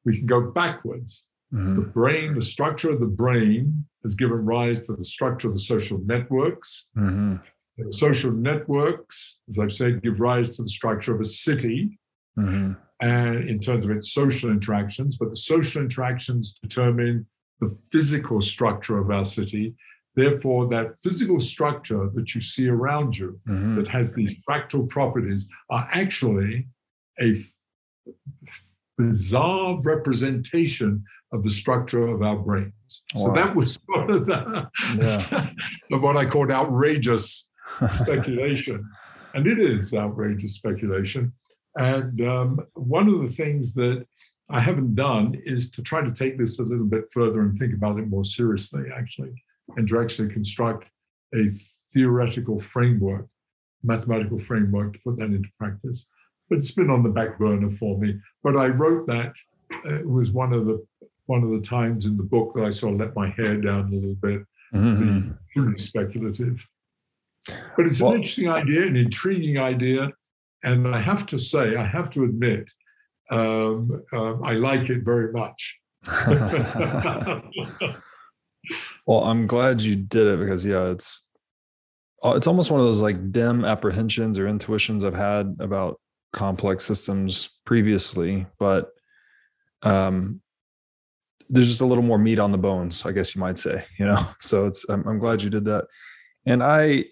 [0.04, 1.25] we can go backwards.
[1.54, 1.76] Mm-hmm.
[1.76, 5.60] The brain, the structure of the brain has given rise to the structure of the
[5.60, 6.88] social networks.
[6.98, 7.36] Mm-hmm.
[7.78, 12.00] The social networks, as I've said, give rise to the structure of a city
[12.38, 12.74] mm-hmm.
[13.02, 15.18] and in terms of its social interactions.
[15.18, 17.26] But the social interactions determine
[17.60, 19.76] the physical structure of our city.
[20.16, 23.76] Therefore, that physical structure that you see around you mm-hmm.
[23.78, 26.68] that has these fractal properties are actually
[27.22, 27.44] a
[28.98, 33.04] bizarre representation of the structure of our brains.
[33.15, 33.26] Wow.
[33.26, 35.50] So that was sort of the, yeah.
[35.91, 37.48] of what I called outrageous
[37.88, 38.89] speculation.
[39.34, 41.34] and it is outrageous speculation.
[41.76, 44.06] And um, one of the things that
[44.50, 47.74] I haven't done is to try to take this a little bit further and think
[47.74, 49.32] about it more seriously, actually,
[49.78, 50.89] and to actually construct
[51.34, 51.54] a
[51.94, 53.28] theoretical framework,
[53.84, 56.10] mathematical framework to put that into practice.
[56.50, 58.20] But it's been on the back burner for me.
[58.44, 59.32] But I wrote that.
[59.86, 60.86] Uh, it was one of the
[61.32, 63.88] one of the times in the book that I sort of let my hair down
[63.88, 64.41] a little bit,
[64.76, 65.32] mm-hmm.
[65.54, 66.67] truly speculative.
[67.78, 70.12] But it's well, an interesting idea, an intriguing idea.
[70.63, 72.70] And I have to say, I have to admit,
[73.32, 75.80] um, um, I like it very much.
[79.08, 81.24] well, I'm glad you did it because yeah, it's
[82.24, 85.98] uh, it's almost one of those like dim apprehensions or intuitions I've had about
[86.34, 88.89] complex systems previously, but
[89.82, 90.41] um,
[91.52, 93.84] there's just a little more meat on the bones, I guess you might say.
[94.00, 95.86] You know, so it's I'm, I'm glad you did that,
[96.46, 97.06] and I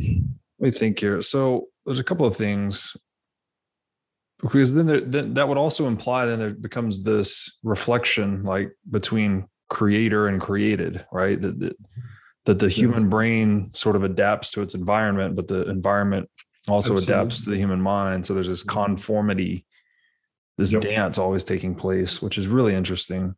[0.00, 0.10] let
[0.58, 1.20] me think here.
[1.20, 2.96] So there's a couple of things
[4.40, 9.46] because then, there, then that would also imply then there becomes this reflection like between
[9.68, 11.76] creator and created right that, that,
[12.44, 16.28] that the human brain sort of adapts to its environment but the environment
[16.68, 17.14] also Absolutely.
[17.14, 18.84] adapts to the human mind so there's this mm-hmm.
[18.84, 19.66] conformity
[20.58, 20.82] this yep.
[20.82, 23.34] dance always taking place which is really interesting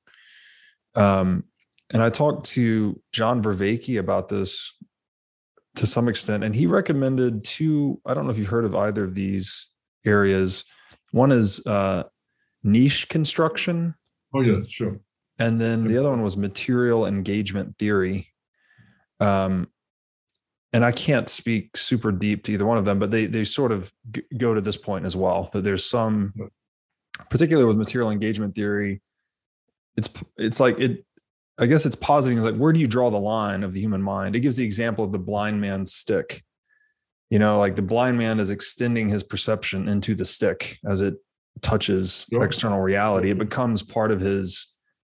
[0.96, 1.44] um
[1.92, 4.76] and i talked to john vervaeke about this
[5.76, 9.04] to some extent and he recommended two i don't know if you've heard of either
[9.04, 9.68] of these
[10.04, 10.64] areas
[11.12, 12.04] one is uh,
[12.62, 13.94] niche construction.
[14.35, 15.00] Oh yeah, sure.
[15.38, 18.28] And then the other one was material engagement theory.
[19.20, 19.68] Um,
[20.72, 23.72] and I can't speak super deep to either one of them, but they they sort
[23.72, 25.50] of g- go to this point as well.
[25.52, 26.33] That there's some,
[27.28, 29.00] particularly with material engagement theory,
[29.96, 31.04] it's it's like it.
[31.59, 34.02] I guess it's positing is like where do you draw the line of the human
[34.02, 34.35] mind?
[34.35, 36.42] It gives the example of the blind man's stick
[37.30, 41.14] you know like the blind man is extending his perception into the stick as it
[41.62, 42.42] touches sure.
[42.44, 44.66] external reality it becomes part of his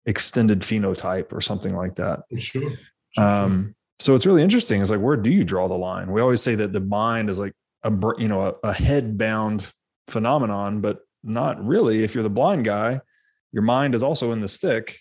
[0.06, 2.70] extended phenotype or something like that sure.
[3.18, 6.42] Um, so it's really interesting it's like where do you draw the line we always
[6.42, 9.70] say that the mind is like a you know a, a head bound
[10.08, 13.00] phenomenon but not really if you're the blind guy
[13.52, 14.98] your mind is also in the stick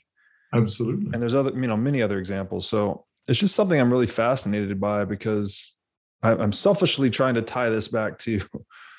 [0.54, 4.08] absolutely and there's other you know many other examples so it's just something i'm really
[4.08, 5.76] fascinated by because
[6.26, 8.42] I'm selfishly trying to tie this back to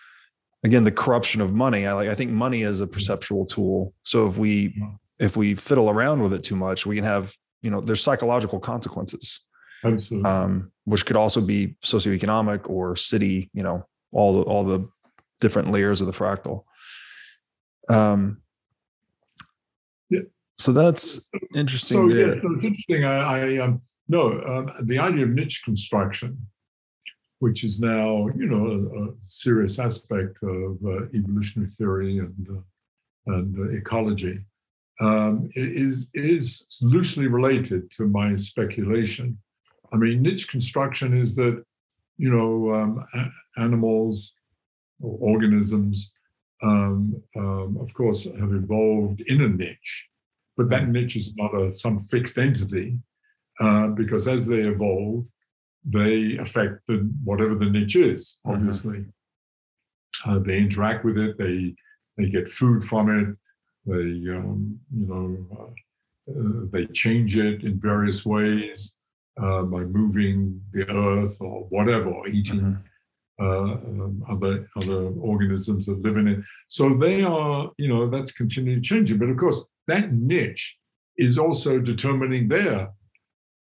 [0.65, 1.87] again the corruption of money.
[1.87, 3.93] I like I think money is a perceptual tool.
[4.05, 4.81] So if we
[5.19, 8.61] if we fiddle around with it too much, we can have you know there's psychological
[8.61, 9.41] consequences.
[9.85, 10.29] Absolutely.
[10.29, 13.51] Um, which could also be socioeconomic or city.
[13.53, 14.89] You know all the all the
[15.41, 16.65] different layers of the fractal.
[17.89, 18.43] Um.
[20.11, 20.21] Yeah.
[20.59, 21.21] So that's
[21.55, 22.11] interesting.
[22.11, 23.05] So, yeah, so it's interesting.
[23.05, 26.47] I, I um, no, um, the idea of niche construction
[27.39, 33.35] which is now, you know, a, a serious aspect of uh, evolutionary theory and uh,
[33.35, 34.41] and uh, ecology,
[35.01, 39.39] um, is is loosely related to my speculation.
[39.93, 41.63] I mean, niche construction is that,
[42.17, 44.35] you know, um, a- animals
[45.01, 46.13] or organisms,
[46.63, 50.09] um, um, of course, have evolved in a niche.
[50.57, 52.99] but that niche is not a some fixed entity
[53.61, 55.27] uh, because as they evolve,
[55.85, 58.39] they affect the whatever the niche is.
[58.47, 58.57] Mm-hmm.
[58.57, 60.31] Obviously, mm-hmm.
[60.31, 61.39] uh, they interact with it.
[61.39, 61.75] They
[62.17, 63.37] they get food from it.
[63.85, 65.71] They um, you know uh,
[66.33, 68.97] uh they change it in various ways
[69.41, 72.61] uh, by moving the earth or whatever, or eating.
[72.61, 72.81] Mm-hmm.
[73.39, 76.41] Uh, um, other other organisms that live in it.
[76.69, 79.19] So they are, you know, that's continually changing.
[79.19, 80.79] But of course, that niche
[81.19, 82.93] is also determining their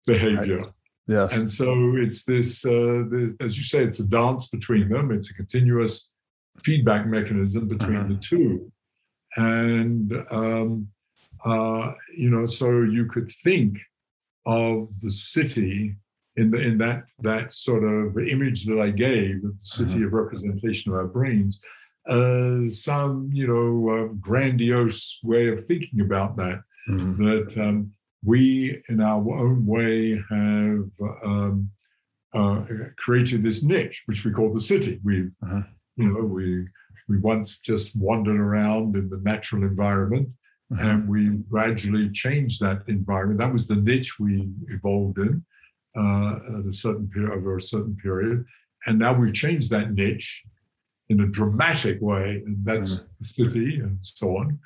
[0.07, 0.57] behavior.
[0.57, 0.73] Right.
[1.07, 1.37] Yes.
[1.37, 5.11] And so it's this, uh, the, as you say, it's a dance between them.
[5.11, 6.09] It's a continuous
[6.63, 8.09] feedback mechanism between uh-huh.
[8.09, 8.73] the two.
[9.37, 10.89] And, um,
[11.45, 13.79] uh, you know, so you could think
[14.47, 15.97] of the city
[16.39, 20.07] in, the, in that, that sort of image that I gave, the city uh-huh.
[20.07, 21.61] of representation of our brains,
[22.09, 26.63] as some, you know, uh, grandiose way of thinking about that.
[26.89, 27.23] Mm-hmm.
[27.23, 27.93] That um,
[28.25, 30.89] we, in our own way, have
[31.25, 31.71] um,
[32.35, 32.63] uh,
[32.97, 35.01] created this niche, which we call the city.
[35.05, 35.63] We, uh-huh.
[35.97, 36.67] you know, we
[37.09, 40.29] we once just wandered around in the natural environment,
[40.73, 40.83] uh-huh.
[40.83, 43.39] and we gradually changed that environment.
[43.39, 45.45] That was the niche we evolved in
[45.97, 48.45] uh, at a certain period over a certain period,
[48.87, 50.43] and now we've changed that niche
[51.09, 53.05] in a dramatic way, and that's uh-huh.
[53.19, 54.59] the city and so on.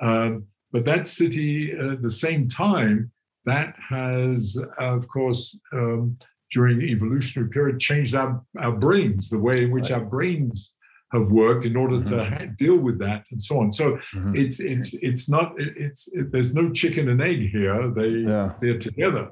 [0.00, 3.10] Um, but that city, uh, at the same time,
[3.44, 6.16] that has, of course, um,
[6.52, 10.00] during the evolutionary period, changed our, our brains, the way in which right.
[10.00, 10.74] our brains
[11.12, 12.16] have worked in order mm-hmm.
[12.16, 13.72] to ha- deal with that and so on.
[13.72, 14.36] So mm-hmm.
[14.36, 17.90] it's it's it's not it's it, there's no chicken and egg here.
[17.90, 18.52] They yeah.
[18.60, 19.30] they're together.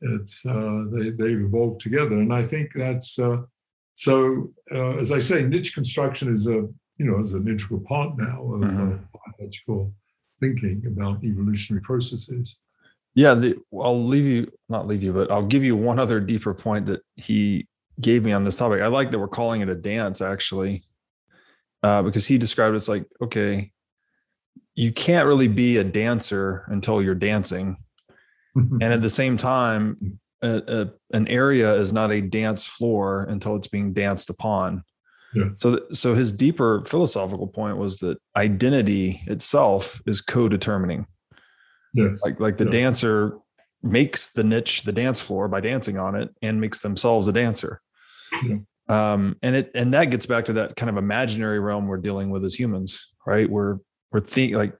[0.00, 3.38] It's uh, they they evolved together, and I think that's uh,
[3.94, 4.52] so.
[4.72, 8.42] Uh, as I say, niche construction is a you know is an integral part now
[8.42, 8.96] of mm-hmm.
[9.38, 9.92] biological
[10.40, 12.58] thinking about evolutionary processes.
[13.14, 16.54] Yeah, the, I'll leave you, not leave you, but I'll give you one other deeper
[16.54, 17.66] point that he
[18.00, 18.80] gave me on this topic.
[18.80, 20.84] I like that we're calling it a dance actually,
[21.82, 23.72] uh, because he described it as like, okay,
[24.76, 27.78] you can't really be a dancer until you're dancing.
[28.80, 33.56] and at the same time, a, a, an area is not a dance floor until
[33.56, 34.84] it's being danced upon.
[35.34, 35.50] Yeah.
[35.56, 41.06] So, so his deeper philosophical point was that identity itself is co-determining.
[41.92, 42.22] Yes.
[42.24, 42.70] Like, like the yeah.
[42.70, 43.38] dancer
[43.82, 47.80] makes the niche the dance floor by dancing on it and makes themselves a dancer.
[48.44, 48.56] Yeah.
[48.88, 52.30] Um, and it and that gets back to that kind of imaginary realm we're dealing
[52.30, 53.48] with as humans, right?
[53.48, 53.78] We're
[54.12, 54.78] we're think like,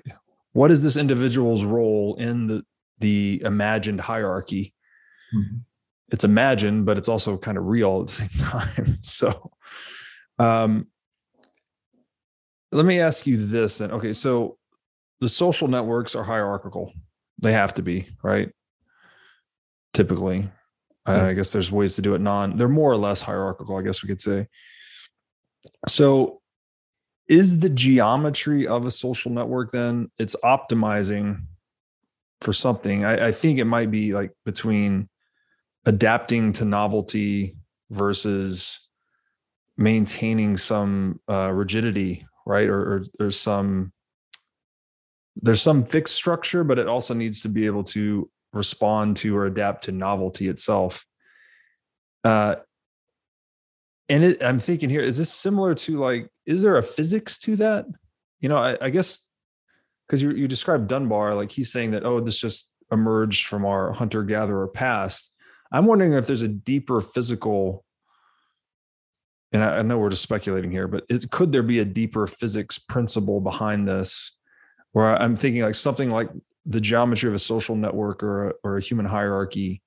[0.53, 2.65] what is this individual's role in the
[3.01, 4.75] the imagined hierarchy?
[5.35, 5.59] Mm-hmm.
[6.11, 8.99] It's imagined, but it's also kind of real at the same time.
[9.03, 9.53] So
[10.39, 10.87] um,
[12.73, 13.93] let me ask you this then.
[13.93, 14.57] Okay, so
[15.21, 16.93] the social networks are hierarchical.
[17.41, 18.51] They have to be, right?
[19.93, 20.51] Typically.
[21.07, 23.83] Uh, I guess there's ways to do it non, they're more or less hierarchical, I
[23.83, 24.47] guess we could say.
[25.87, 26.43] So
[27.29, 31.43] is the geometry of a social network then it's optimizing
[32.41, 33.05] for something?
[33.05, 35.09] I, I think it might be like between
[35.87, 37.57] adapting to novelty
[37.91, 38.89] versus
[39.77, 42.69] maintaining some uh, rigidity, right?
[42.69, 43.93] Or, or there's some
[45.41, 49.47] there's some fixed structure, but it also needs to be able to respond to or
[49.47, 51.07] adapt to novelty itself.
[52.25, 52.57] Uh,
[54.09, 57.57] and it, I'm thinking here, is this similar to like, is there a physics to
[57.57, 57.87] that?
[58.41, 59.25] You know, I, I guess
[60.09, 63.93] because you you described Dunbar, like he's saying that, oh, this just emerged from our
[63.93, 65.35] hunter gatherer past.
[65.71, 67.85] I'm wondering if there's a deeper physical
[69.53, 72.27] and I, I know we're just speculating here, but it, could there be a deeper
[72.27, 74.33] physics principle behind this?
[74.93, 76.31] Where I'm thinking like something like
[76.67, 79.83] the geometry of a social network or a, or a human hierarchy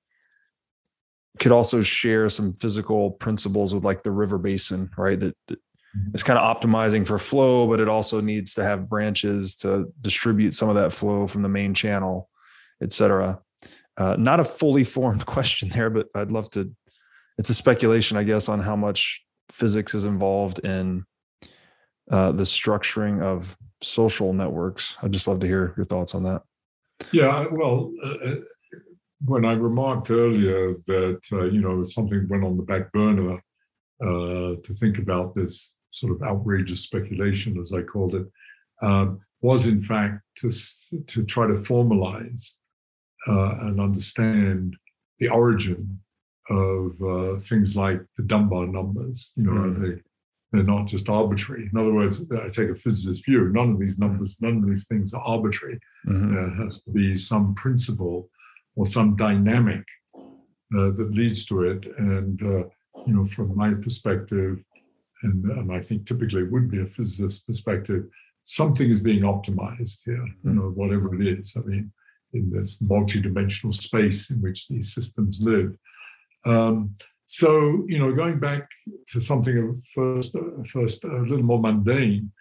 [1.40, 5.20] could also share some physical principles with like the river basin, right?
[5.20, 5.60] That, that.
[6.14, 10.54] It's kind of optimizing for flow, but it also needs to have branches to distribute
[10.54, 12.30] some of that flow from the main channel,
[12.82, 13.40] et cetera.
[13.98, 16.72] Uh, not a fully formed question there, but I'd love to.
[17.38, 21.06] It's a speculation, I guess, on how much physics is involved in
[22.10, 24.98] uh, the structuring of social networks.
[25.02, 26.44] I'd just love to hear your thoughts on that.
[27.12, 28.36] Yeah, well, uh, uh,
[29.26, 33.42] when I remarked earlier that uh, you know something went on the back burner
[34.02, 38.28] uh, to think about this sort of outrageous speculation, as I called it,
[38.82, 40.52] um, was in fact to
[41.08, 42.54] to try to formalize
[43.28, 44.76] uh, and understand
[45.20, 46.00] the origin
[46.50, 49.34] of uh, things like the Dunbar numbers.
[49.36, 49.82] You know, mm.
[49.82, 50.02] they
[50.52, 51.70] They're not just arbitrary.
[51.72, 53.50] In other words, I take a physicist view.
[53.50, 55.80] None of these numbers, none of these things are arbitrary.
[56.08, 56.34] Mm-hmm.
[56.34, 58.30] There has to be some principle
[58.76, 59.86] or some dynamic
[60.16, 61.86] uh, that leads to it.
[61.98, 62.64] And uh,
[63.06, 64.54] you know, from my perspective,
[65.24, 68.06] and, and I think typically it would be a physicist's perspective,
[68.44, 70.16] something is being optimized here.
[70.16, 70.58] You mm-hmm.
[70.58, 71.56] know, whatever it is.
[71.56, 71.92] I mean,
[72.34, 75.76] in this multi-dimensional space in which these systems live.
[76.46, 76.96] Um,
[77.26, 78.68] so, you know, going back
[79.10, 80.36] to something first,
[80.72, 82.32] first a little more mundane,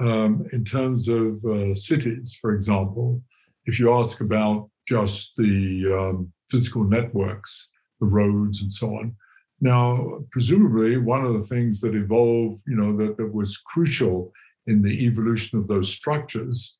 [0.00, 3.20] um, in terms of uh, cities, for example,
[3.64, 7.68] if you ask about just the um, physical networks,
[8.00, 9.16] the roads, and so on.
[9.60, 14.32] Now, presumably, one of the things that evolved, you know, that, that was crucial
[14.66, 16.76] in the evolution of those structures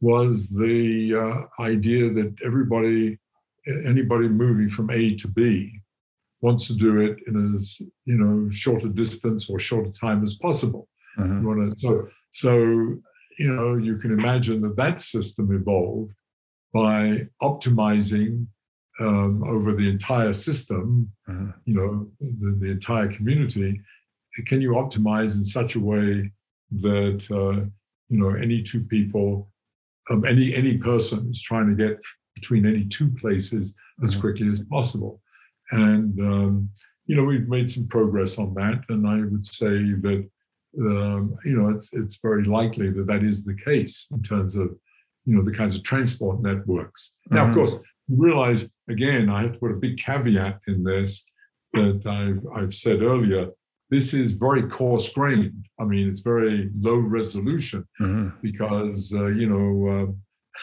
[0.00, 3.18] was the uh, idea that everybody,
[3.66, 5.80] anybody moving from A to B,
[6.40, 10.22] wants to do it in as you know short a distance or short a time
[10.22, 10.88] as possible.
[11.18, 12.54] To, so, so
[13.38, 16.12] you know you can imagine that that system evolved
[16.72, 18.46] by optimizing
[19.00, 21.50] um, over the entire system, mm-hmm.
[21.64, 23.80] you know, the, the, entire community.
[24.46, 26.30] Can you optimize in such a way
[26.70, 27.66] that uh,
[28.08, 29.48] you know any two people
[30.10, 31.98] um, any any person is trying to get
[32.34, 34.20] between any two places as mm-hmm.
[34.20, 35.20] quickly as possible.
[35.72, 36.70] And um,
[37.06, 40.28] you know we've made some progress on that, and I would say that
[40.78, 44.76] um, you know it's it's very likely that that is the case in terms of
[45.24, 47.14] you know the kinds of transport networks.
[47.30, 47.54] Now, of mm-hmm.
[47.54, 47.76] course,
[48.10, 51.24] realize again I have to put a big caveat in this
[51.72, 53.50] that I've I've said earlier
[53.90, 55.66] this is very coarse grained.
[55.78, 58.28] I mean, it's very low resolution mm-hmm.
[58.40, 60.14] because uh, you know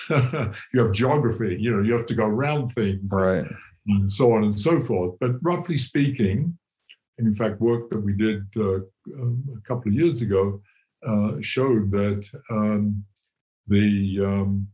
[0.09, 1.57] uh, you have geography.
[1.59, 3.45] You know, you have to go around things, right,
[3.87, 5.15] and so on and so forth.
[5.19, 6.57] But roughly speaking,
[7.17, 8.79] and in fact, work that we did uh,
[9.19, 10.61] um, a couple of years ago
[11.05, 13.03] uh, showed that um,
[13.67, 14.67] the um,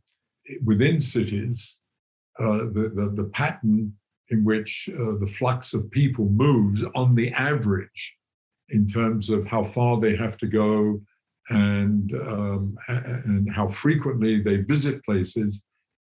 [0.64, 1.80] within cities,
[2.40, 3.94] uh, the, the, the pattern
[4.30, 8.14] in which uh, the flux of people moves on the average
[8.70, 11.00] in terms of how far they have to go
[11.50, 15.64] and um, and how frequently they visit places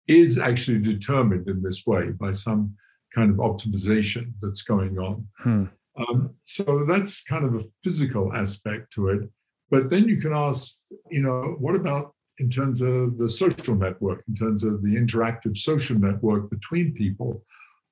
[0.07, 2.75] is actually determined in this way by some
[3.15, 5.27] kind of optimization that's going on.
[5.39, 5.65] Hmm.
[5.97, 9.29] Um, so that's kind of a physical aspect to it.
[9.69, 14.23] But then you can ask, you know, what about in terms of the social network,
[14.27, 17.43] in terms of the interactive social network between people?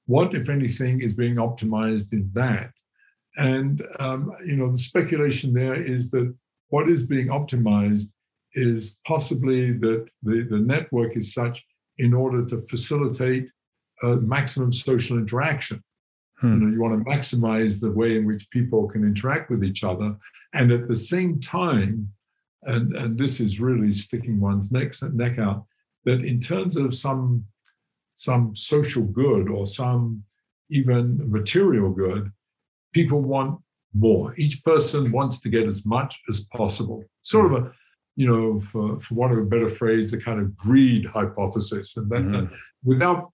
[0.06, 2.72] What, if anything, is being optimized in that?
[3.38, 6.34] And um, you know, the speculation there is that
[6.70, 8.08] what is being optimized
[8.54, 11.64] is possibly that the, the network is such
[11.98, 13.50] in order to facilitate
[14.04, 15.84] uh, maximum social interaction.
[16.40, 16.54] Hmm.
[16.54, 19.84] You know, you want to maximize the way in which people can interact with each
[19.84, 20.16] other,
[20.54, 22.12] and at the same time,
[22.64, 25.66] and and this is really sticking one's neck neck out,
[26.06, 27.46] that in terms of some
[28.14, 30.24] some social good or some
[30.70, 32.32] even material good,
[32.94, 33.60] people want
[33.94, 34.34] more.
[34.38, 37.04] Each person wants to get as much as possible.
[37.24, 37.72] Sort of a,
[38.16, 41.98] you know, for, for want of a better phrase, a kind of greed hypothesis.
[41.98, 42.56] And then mm-hmm.
[42.84, 43.32] without,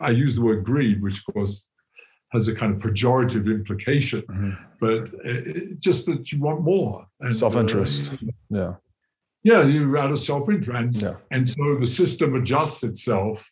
[0.00, 1.66] I use the word greed, which of course
[2.32, 4.50] has a kind of pejorative implication, mm-hmm.
[4.80, 7.06] but it, just that you want more.
[7.30, 8.12] Self interest.
[8.12, 8.74] Uh, yeah.
[9.42, 10.76] Yeah, you're out of self interest.
[10.76, 11.14] And, yeah.
[11.30, 13.50] and so the system adjusts itself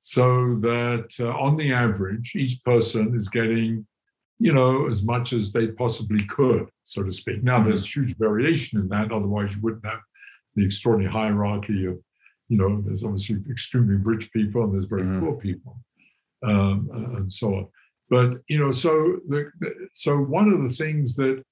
[0.00, 3.86] so that uh, on the average, each person is getting
[4.38, 7.42] you know, as much as they possibly could, so to speak.
[7.42, 7.68] Now, mm-hmm.
[7.68, 9.10] there's huge variation in that.
[9.10, 10.00] Otherwise, you wouldn't have
[10.54, 11.98] the extraordinary hierarchy of,
[12.48, 15.20] you know, there's obviously extremely rich people and there's very mm-hmm.
[15.20, 15.76] poor people,
[16.44, 17.68] um, and so on.
[18.10, 19.50] But you know, so the,
[19.92, 21.42] so one of the things that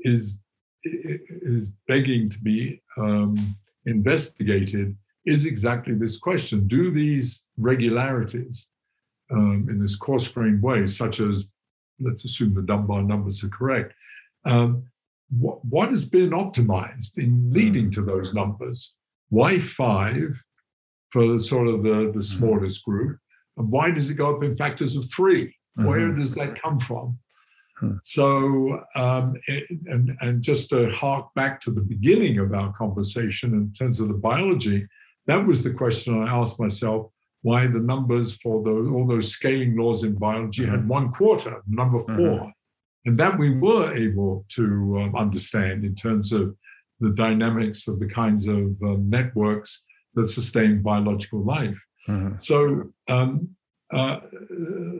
[0.00, 0.38] is
[0.84, 4.96] is begging to be um, investigated
[5.26, 8.68] is exactly this question: Do these regularities
[9.30, 11.50] um, in this coarse-grained way, such as
[12.00, 13.94] let's assume the Dunbar numbers are correct.
[14.44, 14.84] Um,
[15.30, 17.90] what, what has been optimized in leading hmm.
[17.92, 18.94] to those numbers?
[19.28, 20.42] Why five
[21.10, 22.20] for the sort of the, the hmm.
[22.20, 23.18] smallest group?
[23.56, 25.50] And why does it go up in factors of 3 mm-hmm.
[25.86, 27.18] Where does that come from?
[27.78, 27.96] Hmm.
[28.02, 29.34] So, um,
[29.86, 34.08] and, and just to hark back to the beginning of our conversation in terms of
[34.08, 34.86] the biology,
[35.26, 37.10] that was the question I asked myself
[37.42, 40.72] why the numbers for those, all those scaling laws in biology mm-hmm.
[40.72, 42.48] had one quarter, number 4 mm-hmm.
[43.04, 46.56] And that we were able to um, understand in terms of
[47.00, 51.80] the dynamics of the kinds of um, networks that sustain biological life.
[52.08, 52.38] Mm-hmm.
[52.38, 53.50] So, um,
[53.92, 54.20] uh,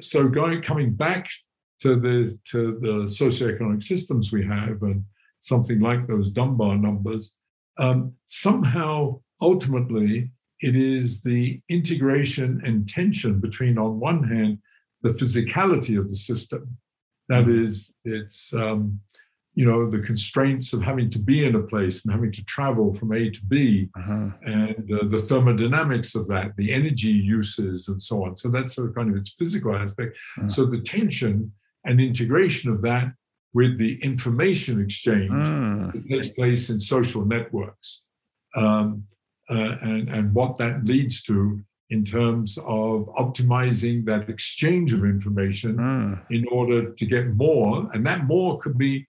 [0.00, 1.28] so going coming back
[1.80, 5.04] to the to the socioeconomic systems we have, and
[5.40, 7.34] something like those Dunbar numbers,
[7.78, 10.30] um, somehow ultimately
[10.60, 14.58] it is the integration and tension between, on one hand,
[15.02, 16.78] the physicality of the system.
[17.28, 18.12] That mm-hmm.
[18.12, 19.00] it's um,
[19.58, 22.94] you know the constraints of having to be in a place and having to travel
[22.94, 24.28] from A to B, uh-huh.
[24.44, 28.36] and uh, the thermodynamics of that, the energy uses, and so on.
[28.36, 30.16] So that's a kind of its physical aspect.
[30.38, 30.48] Uh-huh.
[30.48, 31.52] So the tension
[31.84, 33.12] and integration of that
[33.52, 35.90] with the information exchange uh-huh.
[35.92, 38.04] that takes place in social networks,
[38.54, 39.02] um,
[39.50, 45.80] uh, and and what that leads to in terms of optimizing that exchange of information
[45.80, 46.22] uh.
[46.30, 47.90] in order to get more.
[47.92, 49.08] And that more could be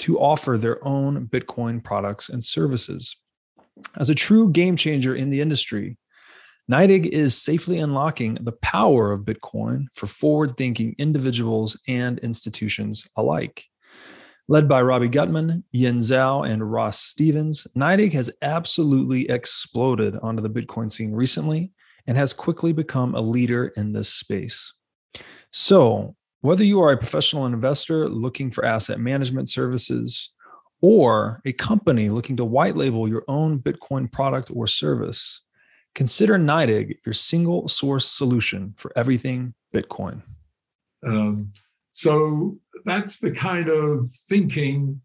[0.00, 3.16] to offer their own Bitcoin products and services.
[3.96, 5.96] As a true game changer in the industry,
[6.70, 13.64] NYDIG is safely unlocking the power of Bitcoin for forward thinking individuals and institutions alike.
[14.48, 20.50] Led by Robbie Gutmann, Yin Zhao, and Ross Stevens, NYDIG has absolutely exploded onto the
[20.50, 21.72] Bitcoin scene recently
[22.06, 24.74] and has quickly become a leader in this space.
[25.50, 30.32] So, whether you are a professional investor looking for asset management services
[30.80, 35.42] or a company looking to white label your own Bitcoin product or service,
[35.94, 40.22] consider NYDIG your single source solution for everything Bitcoin.
[41.04, 41.52] Um,
[41.92, 45.00] so that's the kind of thinking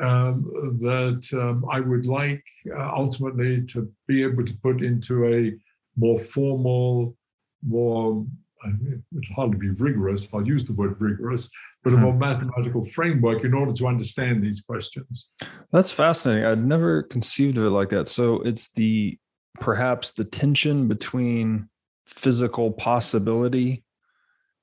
[0.00, 2.44] um, that um, I would like
[2.76, 5.52] uh, ultimately to be able to put into a
[5.96, 7.16] more formal,
[7.64, 8.26] more,
[8.64, 11.50] it'll hardly be rigorous, I'll use the word rigorous,
[11.82, 12.02] but a hmm.
[12.02, 15.28] more mathematical framework in order to understand these questions.
[15.70, 16.44] That's fascinating.
[16.44, 18.08] I'd never conceived of it like that.
[18.08, 19.18] So it's the
[19.60, 21.68] perhaps the tension between
[22.06, 23.84] physical possibility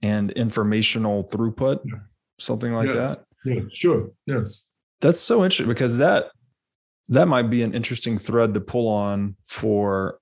[0.02, 2.00] and informational throughput, yeah.
[2.40, 3.24] something like that.
[3.46, 4.12] Yeah, sure.
[4.26, 4.64] Yes.
[5.02, 6.32] That's so interesting because that
[7.10, 10.20] that might be an interesting thread to pull on for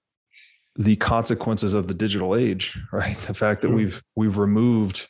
[0.78, 3.18] the consequences of the digital age, right?
[3.18, 3.78] The fact that mm-hmm.
[3.78, 5.08] we've we've removed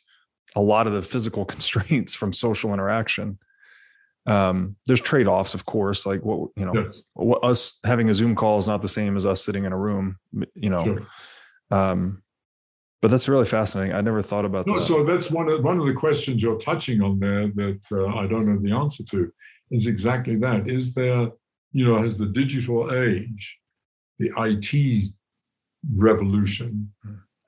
[0.56, 3.38] a lot of the physical constraints from social interaction.
[4.26, 7.02] Um, there's trade-offs, of course, like what you know, yes.
[7.14, 9.78] what, us having a Zoom call is not the same as us sitting in a
[9.78, 10.18] room,
[10.54, 10.84] you know.
[10.84, 11.08] Sure.
[11.72, 12.24] Um,
[13.02, 13.96] but that's really fascinating.
[13.96, 14.86] I never thought about no, that.
[14.86, 18.28] So that's one of one of the questions you're touching on there that uh, I
[18.28, 19.32] don't know the answer to.
[19.70, 20.70] Is exactly that.
[20.70, 21.30] Is there,
[21.74, 23.58] you know, has the digital age,
[24.18, 25.12] the IT
[25.96, 26.92] revolution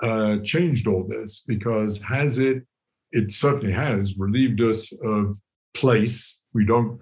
[0.03, 2.63] uh, changed all this because has it
[3.11, 5.37] it certainly has relieved us of
[5.75, 6.39] place.
[6.53, 6.99] We don't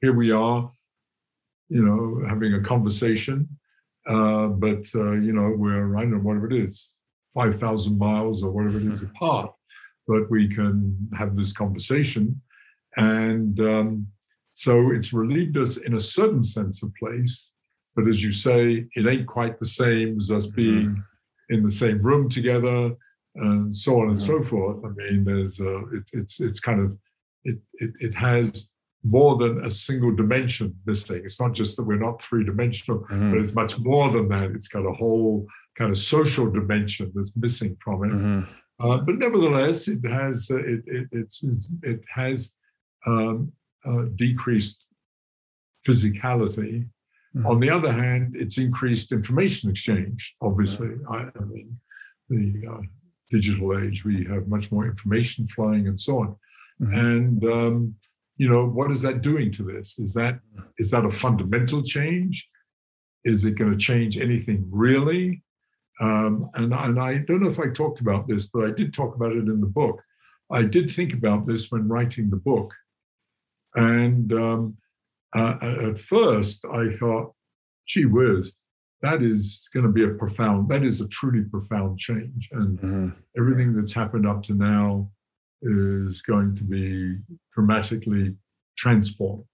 [0.00, 0.70] here we are
[1.68, 3.48] you know having a conversation
[4.08, 6.92] uh, but uh, you know we're i don't know whatever it is
[7.34, 9.52] 5000 miles or whatever it is apart
[10.06, 12.40] but we can have this conversation.
[12.96, 14.08] And um,
[14.52, 17.50] so it's relieved us in a certain sense of place
[17.96, 21.04] but as you say, it ain't quite the same as us being mm.
[21.48, 22.94] in the same room together
[23.34, 24.84] and so on and so forth.
[24.84, 26.96] I mean, there's uh, it, it's it's kind of
[27.44, 28.68] it, it it has
[29.02, 31.22] more than a single dimension missing.
[31.24, 33.32] It's not just that we're not three dimensional, mm-hmm.
[33.32, 34.50] but it's much more than that.
[34.50, 35.46] It's got a whole
[35.78, 38.12] kind of social dimension that's missing from it.
[38.12, 38.40] Mm-hmm.
[38.78, 42.52] Uh, but nevertheless, it has uh, it, it, it's, it's, it has
[43.06, 43.52] um,
[43.86, 44.86] uh, decreased
[45.86, 46.88] physicality
[47.36, 47.46] Mm-hmm.
[47.46, 50.34] On the other hand, it's increased information exchange.
[50.40, 51.78] Obviously, I, I mean,
[52.28, 52.80] the uh,
[53.30, 56.36] digital age, we have much more information flying and so on.
[56.80, 56.94] Mm-hmm.
[56.94, 57.94] And um,
[58.36, 59.98] you know, what is that doing to this?
[59.98, 60.40] Is that
[60.78, 62.48] is that a fundamental change?
[63.24, 65.42] Is it going to change anything really?
[66.00, 69.14] Um, and, and I don't know if I talked about this, but I did talk
[69.14, 70.02] about it in the book.
[70.50, 72.74] I did think about this when writing the book.
[73.74, 74.76] And um,
[75.34, 75.54] uh,
[75.90, 77.32] at first, I thought,
[77.86, 78.56] gee whiz,
[79.02, 82.48] that is going to be a profound, that is a truly profound change.
[82.52, 83.08] And mm-hmm.
[83.36, 85.10] everything that's happened up to now
[85.62, 87.18] is going to be
[87.54, 88.34] dramatically
[88.76, 89.44] transformed.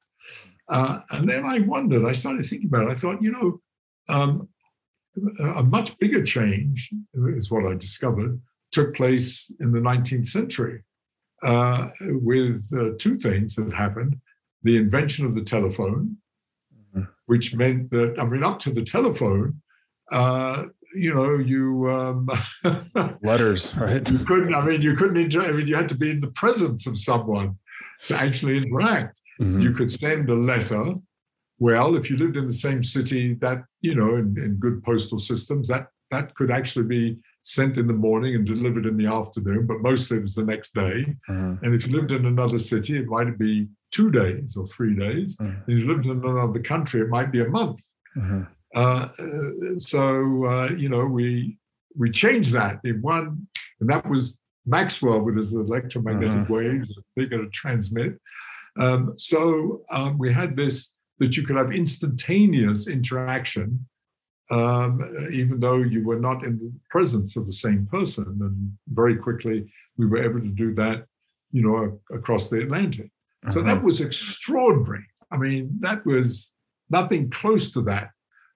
[0.69, 2.93] Uh, and then I wondered, I started thinking about it.
[2.93, 3.61] I thought, you know,
[4.09, 4.49] um,
[5.41, 8.41] a much bigger change is what I discovered
[8.73, 10.83] took place in the 19th century
[11.45, 14.17] uh, with uh, two things that happened
[14.63, 16.19] the invention of the telephone
[16.97, 17.09] mm.
[17.27, 19.63] which meant that, I mean, up to the telephone,
[20.11, 22.29] uh, you know, you um,
[23.23, 24.09] letters, right?
[24.11, 24.55] You couldn't.
[24.55, 25.45] I mean, you couldn't enjoy.
[25.45, 27.57] I mean, you had to be in the presence of someone
[28.07, 29.21] to actually interact.
[29.41, 29.61] Mm-hmm.
[29.61, 30.95] You could send a letter.
[31.59, 35.19] Well, if you lived in the same city, that you know, in, in good postal
[35.19, 39.67] systems, that that could actually be sent in the morning and delivered in the afternoon,
[39.67, 41.17] but mostly it was the next day.
[41.29, 41.65] Mm-hmm.
[41.65, 45.37] And if you lived in another city, it might be two days or three days.
[45.39, 47.81] And if you lived in another country, it might be a month.
[48.17, 48.43] Mm-hmm.
[48.75, 51.59] Uh, so uh, you know, we
[51.95, 53.47] we changed that in one,
[53.81, 56.55] and that was Maxwell with his electromagnetic uh-huh.
[56.55, 58.19] waves they're going to transmit.
[58.79, 63.87] Um, so um, we had this that you could have instantaneous interaction,
[64.51, 68.39] um, even though you were not in the presence of the same person.
[68.41, 71.05] And very quickly we were able to do that,
[71.53, 73.11] you know, across the Atlantic.
[73.45, 73.53] Uh-huh.
[73.53, 73.85] So that uh-huh.
[73.85, 75.07] was extraordinary.
[75.31, 76.53] I mean, that was
[76.91, 78.11] nothing close to that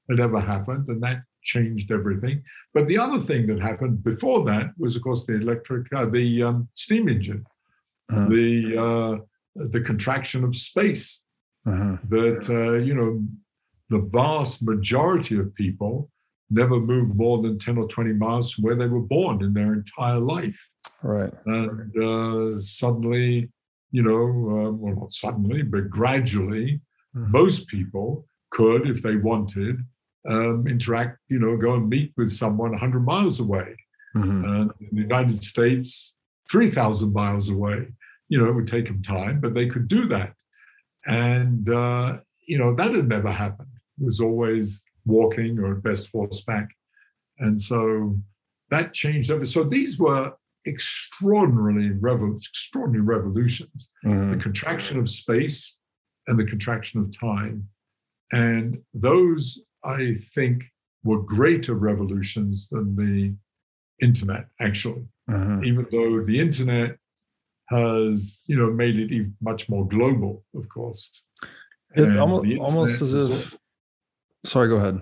[0.08, 2.42] had ever happened, and that changed everything.
[2.74, 6.42] But the other thing that happened before that was, of course, the electric, uh, the
[6.42, 7.44] um, steam engine,
[8.10, 8.28] uh-huh.
[8.28, 11.22] the uh, the contraction of space.
[11.66, 11.96] Uh-huh.
[12.08, 13.24] That uh, you know,
[13.88, 16.10] the vast majority of people
[16.48, 19.72] never moved more than ten or twenty miles from where they were born in their
[19.72, 20.68] entire life.
[21.02, 21.32] Right.
[21.46, 23.50] And uh, suddenly,
[23.90, 26.80] you know, uh, well, not suddenly, but gradually,
[27.14, 27.30] mm-hmm.
[27.30, 29.84] most people could, if they wanted,
[30.28, 33.76] um, interact, you know, go and meet with someone 100 miles away.
[34.16, 34.44] Mm-hmm.
[34.44, 36.14] And in the United States,
[36.50, 37.88] 3,000 miles away.
[38.28, 40.34] You know, it would take them time, but they could do that.
[41.06, 43.70] And, uh, you know, that had never happened.
[44.00, 46.70] It was always walking or at best horseback.
[47.38, 48.18] And so
[48.70, 49.46] that changed over.
[49.46, 50.32] So these were
[50.66, 54.32] extraordinarily revol- extraordinary revolutions mm-hmm.
[54.32, 55.76] the contraction of space
[56.26, 57.68] and the contraction of time.
[58.32, 60.64] And those I think,
[61.04, 63.34] were greater revolutions than the
[64.04, 65.06] internet, actually.
[65.28, 65.60] Uh-huh.
[65.62, 66.98] Even though the internet
[67.68, 71.22] has, you know, made it much more global, of course.
[71.94, 73.56] It almost, almost as if.
[74.44, 75.00] Sorry, go ahead.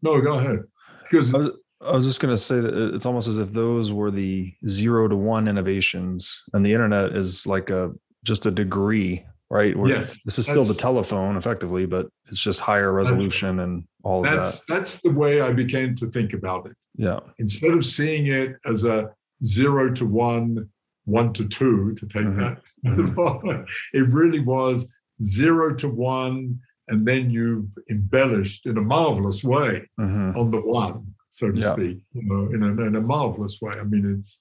[0.00, 0.60] No, go ahead.
[1.02, 1.50] Because was,
[1.86, 5.08] I was just going to say that it's almost as if those were the zero
[5.08, 7.92] to one innovations, and the internet is like a
[8.24, 9.76] just a degree right?
[9.76, 14.22] Where yes, this is still the telephone, effectively, but it's just higher resolution and all
[14.22, 14.74] that's, of that.
[14.74, 16.76] That's the way I began to think about it.
[16.96, 17.20] Yeah.
[17.38, 19.10] Instead of seeing it as a
[19.44, 20.70] zero to one,
[21.04, 22.40] one to two, to take mm-hmm.
[22.40, 23.62] that, mm-hmm.
[23.92, 24.90] it really was
[25.22, 26.58] zero to one,
[26.88, 30.36] and then you've embellished in a marvelous way mm-hmm.
[30.38, 31.72] on the one, so to yeah.
[31.72, 31.98] speak.
[32.12, 33.72] You know, in a, in a marvelous way.
[33.78, 34.40] I mean, it's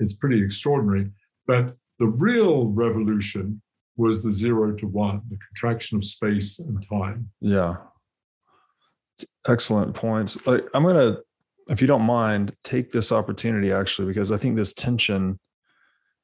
[0.00, 1.10] it's pretty extraordinary.
[1.46, 3.62] But the real revolution
[3.96, 7.30] was the zero to one, the contraction of space and time.
[7.40, 7.76] Yeah.
[9.46, 10.44] Excellent points.
[10.46, 11.22] Like, I'm going to,
[11.68, 15.38] if you don't mind, take this opportunity actually, because I think this tension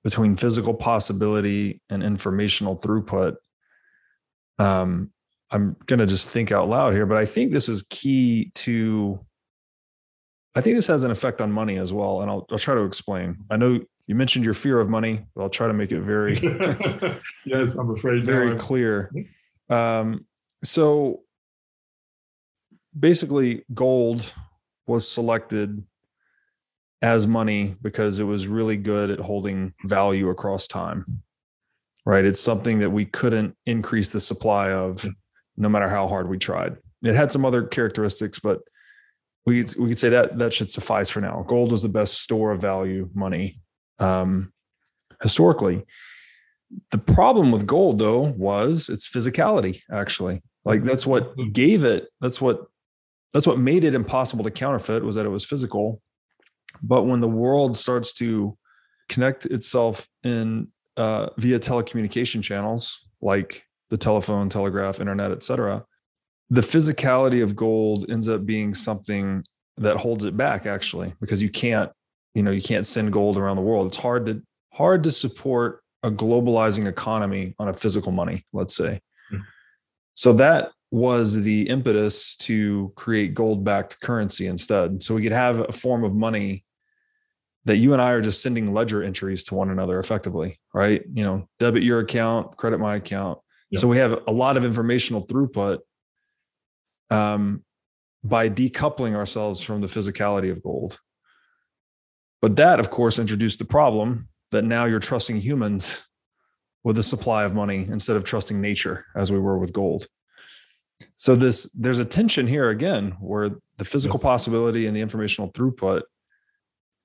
[0.03, 3.37] between physical possibility and informational throughput.
[4.59, 5.13] Um,
[5.51, 9.25] I'm going to just think out loud here, but I think this is key to.
[10.59, 12.83] I think this has an effect on money as well, and I'll, I'll try to
[12.83, 13.37] explain.
[13.49, 13.79] I know
[14.09, 15.25] you mentioned your fear of money.
[15.37, 16.35] But I'll try to make it very
[17.45, 18.57] yes, I'm afraid very no.
[18.57, 19.13] clear.
[19.71, 20.27] Um,
[20.65, 21.21] so
[22.99, 24.33] basically, gold
[24.89, 25.85] was selected
[27.03, 31.23] as money because it was really good at holding value across time.
[32.05, 32.25] Right?
[32.25, 35.07] It's something that we couldn't increase the supply of
[35.57, 36.79] no matter how hard we tried.
[37.05, 38.59] It had some other characteristics, but
[39.47, 41.45] we we could say that that should suffice for now.
[41.47, 43.61] Gold was the best store of value money
[43.99, 44.53] um,
[45.23, 45.85] historically.
[46.91, 49.81] The problem with gold, though, was its physicality.
[49.91, 52.09] Actually, like that's what gave it.
[52.21, 52.67] That's what
[53.33, 56.01] that's what made it impossible to counterfeit was that it was physical.
[56.83, 58.57] But when the world starts to
[59.09, 65.85] connect itself in uh, via telecommunication channels like the telephone, telegraph, internet, etc.,
[66.51, 69.45] the physicality of gold ends up being something
[69.77, 71.91] that holds it back actually because you can't
[72.35, 73.87] you know you can't send gold around the world.
[73.87, 74.43] It's hard to
[74.73, 79.01] hard to support a globalizing economy on a physical money let's say.
[79.33, 79.43] Mm-hmm.
[80.15, 85.03] so that was the impetus to create gold backed currency instead.
[85.03, 86.65] So we could have a form of money
[87.67, 91.03] that you and I are just sending ledger entries to one another effectively right?
[91.13, 93.39] You know debit your account credit my account.
[93.71, 93.81] Yep.
[93.83, 95.81] so we have a lot of informational throughput
[97.11, 97.65] um,
[98.25, 100.99] by decoupling ourselves from the physicality of gold
[102.41, 106.07] but that, of course, introduced the problem that now you're trusting humans
[106.85, 110.07] with a supply of money instead of trusting nature as we were with gold.
[111.17, 114.23] so this there's a tension here again where the physical yes.
[114.25, 116.03] possibility and the informational throughput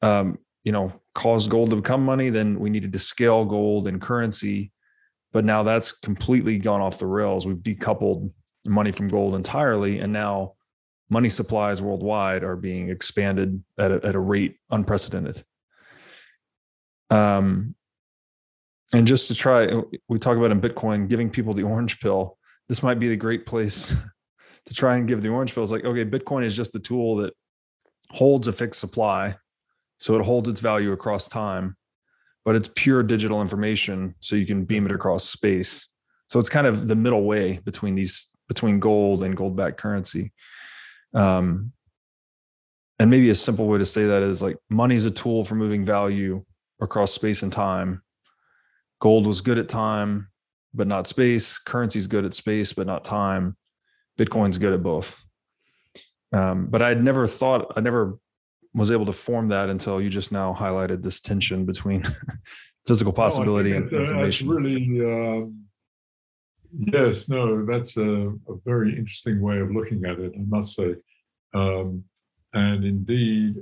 [0.01, 4.01] um, you know caused gold to become money then we needed to scale gold and
[4.01, 4.71] currency
[5.31, 8.31] but now that's completely gone off the rails we've decoupled
[8.65, 10.53] money from gold entirely and now
[11.09, 15.43] money supplies worldwide are being expanded at a, at a rate unprecedented
[17.09, 17.75] um,
[18.93, 19.67] and just to try
[20.07, 22.37] we talk about in bitcoin giving people the orange pill
[22.69, 23.95] this might be the great place
[24.65, 25.63] to try and give the orange pill.
[25.63, 27.33] It's like, okay, Bitcoin is just a tool that
[28.11, 29.35] holds a fixed supply.
[29.99, 31.77] So it holds its value across time,
[32.45, 34.15] but it's pure digital information.
[34.19, 35.89] So you can beam it across space.
[36.27, 40.31] So it's kind of the middle way between these, between gold and gold backed currency.
[41.13, 41.71] Um,
[42.99, 45.55] and maybe a simple way to say that is like money is a tool for
[45.55, 46.43] moving value
[46.81, 48.01] across space and time.
[48.99, 50.29] Gold was good at time,
[50.73, 51.57] but not space.
[51.57, 53.57] Currency's good at space, but not time.
[54.17, 55.23] Bitcoin's good at both.
[56.31, 58.17] Um, but I'd never thought, I never
[58.73, 62.03] was able to form that until you just now highlighted this tension between
[62.87, 64.47] physical possibility and information.
[64.47, 65.62] That's really, um,
[66.77, 70.95] yes, no, that's a, a, very interesting way of looking at it, I must say.
[71.53, 72.03] Um,
[72.53, 73.55] and indeed,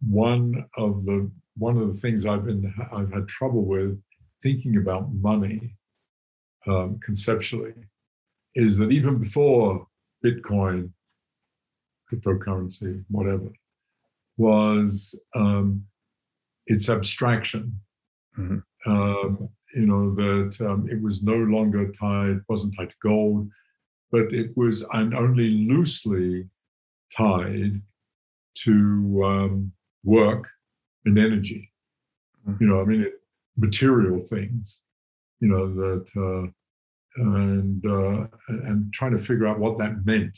[0.00, 4.00] one of the one of the things I've been I've had trouble with
[4.42, 5.74] thinking about money
[6.66, 7.74] um, conceptually
[8.54, 9.86] is that even before
[10.24, 10.90] Bitcoin,
[12.10, 13.50] cryptocurrency, whatever,
[14.36, 15.84] was um,
[16.66, 17.80] its abstraction.
[18.38, 18.90] Mm-hmm.
[18.90, 23.48] Um, you know that um, it was no longer tied, wasn't tied to gold,
[24.10, 26.48] but it was and only loosely
[27.16, 27.82] tied
[28.64, 29.72] to um,
[30.04, 30.48] work
[31.04, 31.70] and energy.
[32.46, 32.62] Mm-hmm.
[32.62, 33.14] You know, I mean, it,
[33.56, 34.80] material things.
[35.40, 36.50] You know that uh,
[37.16, 40.36] and uh, and trying to figure out what that meant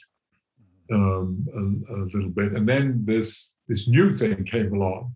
[0.93, 2.53] um, a, a, little bit.
[2.53, 5.15] And then this this new thing came along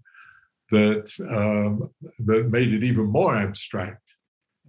[0.70, 1.90] that um,
[2.20, 4.00] that made it even more abstract.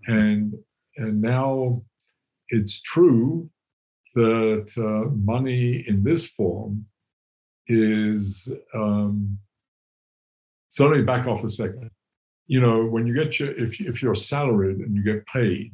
[0.07, 0.53] And
[0.97, 1.83] and now
[2.49, 3.49] it's true
[4.13, 6.85] that uh, money in this form
[7.67, 9.39] is um,
[10.69, 11.89] so let me back off a second.
[12.47, 15.73] You know, when you get your if if you're salaried and you get paid,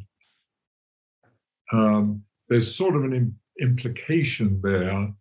[1.71, 5.13] um, there's sort of an Im- implication there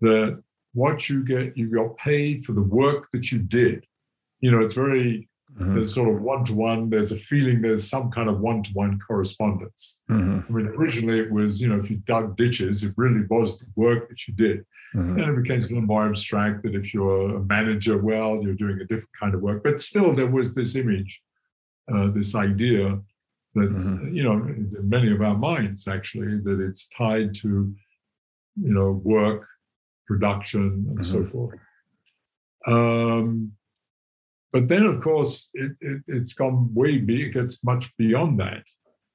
[0.00, 0.42] that
[0.72, 3.86] what you get, you got paid for the work that you did.
[4.40, 5.28] You know, it's very,
[5.58, 5.74] mm-hmm.
[5.74, 8.70] there's sort of one to one, there's a feeling there's some kind of one to
[8.72, 9.98] one correspondence.
[10.10, 10.40] Mm-hmm.
[10.48, 13.66] I mean, originally it was, you know, if you dug ditches, it really was the
[13.76, 14.64] work that you did.
[14.94, 15.16] Mm-hmm.
[15.16, 18.80] Then it became a little more abstract that if you're a manager, well, you're doing
[18.80, 19.62] a different kind of work.
[19.62, 21.22] But still, there was this image,
[21.92, 22.98] uh, this idea
[23.54, 24.14] that mm-hmm.
[24.14, 27.74] you know in many of our minds actually that it's tied to
[28.56, 29.46] you know work
[30.06, 31.02] production and mm-hmm.
[31.02, 31.60] so forth
[32.66, 33.52] um,
[34.52, 38.64] but then of course it, it, has gone way big it gets much beyond that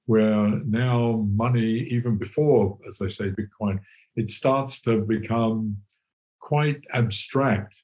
[0.05, 3.79] where now money even before as i say bitcoin
[4.15, 5.77] it starts to become
[6.39, 7.81] quite abstract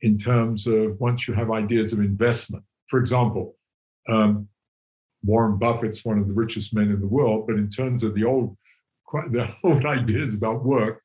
[0.00, 2.64] in terms of once you have ideas of investment.
[2.88, 3.56] For example
[4.08, 4.48] um,
[5.24, 8.24] Warren Buffett's one of the richest men in the world, but in terms of the
[8.24, 8.56] old
[9.30, 11.02] the old ideas about work,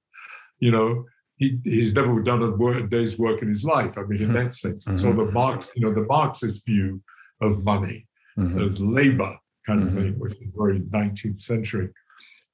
[0.59, 1.05] you know,
[1.41, 3.97] he, he's never done a, work, a day's work in his life.
[3.97, 4.85] I mean, in that sense.
[4.85, 4.95] Mm-hmm.
[4.95, 7.01] So the Marx, you know, the Marxist view
[7.41, 8.61] of money mm-hmm.
[8.61, 9.35] as labor
[9.65, 9.97] kind of mm-hmm.
[9.97, 11.89] thing, which is very 19th century,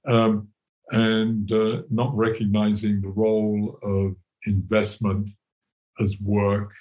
[0.07, 0.47] um,
[0.91, 4.15] and uh, not recognizing the role of
[4.45, 5.29] investment
[5.99, 6.71] as work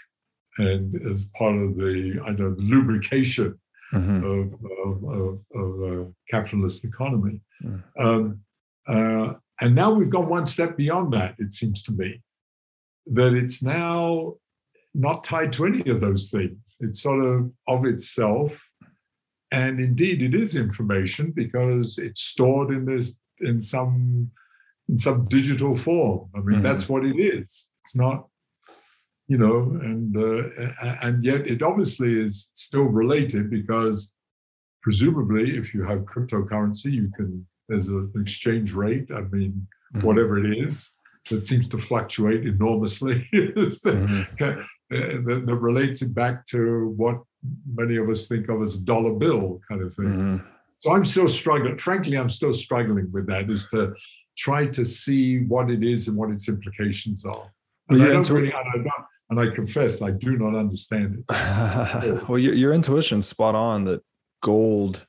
[0.58, 3.58] and as part of the I know lubrication
[3.92, 4.24] mm-hmm.
[4.24, 4.54] of,
[4.84, 7.40] of, of, of, a capitalist economy.
[7.64, 7.82] Mm.
[7.98, 8.40] Um,
[8.86, 12.22] uh, and now we've gone one step beyond that, it seems to me,
[13.06, 14.34] that it's now
[14.94, 16.76] not tied to any of those things.
[16.80, 18.68] It's sort of of itself.
[19.52, 24.30] And indeed, it is information because it's stored in this in some
[24.88, 26.28] in some digital form.
[26.34, 26.62] I mean, mm-hmm.
[26.62, 27.68] that's what it is.
[27.84, 28.26] It's not
[29.28, 34.12] you know, and uh, and yet it obviously is still related because
[34.82, 39.10] presumably if you have cryptocurrency, you can there's an exchange rate.
[39.14, 40.06] I mean, mm-hmm.
[40.06, 40.92] whatever it is,
[41.30, 43.28] that seems to fluctuate enormously.
[43.34, 44.22] mm-hmm.
[44.38, 47.20] that, that, relates it back to what
[47.74, 50.06] many of us think of as a dollar bill kind of thing.
[50.06, 50.46] Mm-hmm.
[50.78, 51.78] So I'm still struggling.
[51.78, 53.50] Frankly, I'm still struggling with that.
[53.50, 53.94] Is to
[54.36, 57.50] try to see what it is and what its implications are.
[57.88, 58.86] And yeah, I don't really, I don't,
[59.30, 62.28] and I confess I do not understand it.
[62.28, 64.02] well, your, your intuition's spot on that
[64.42, 65.06] gold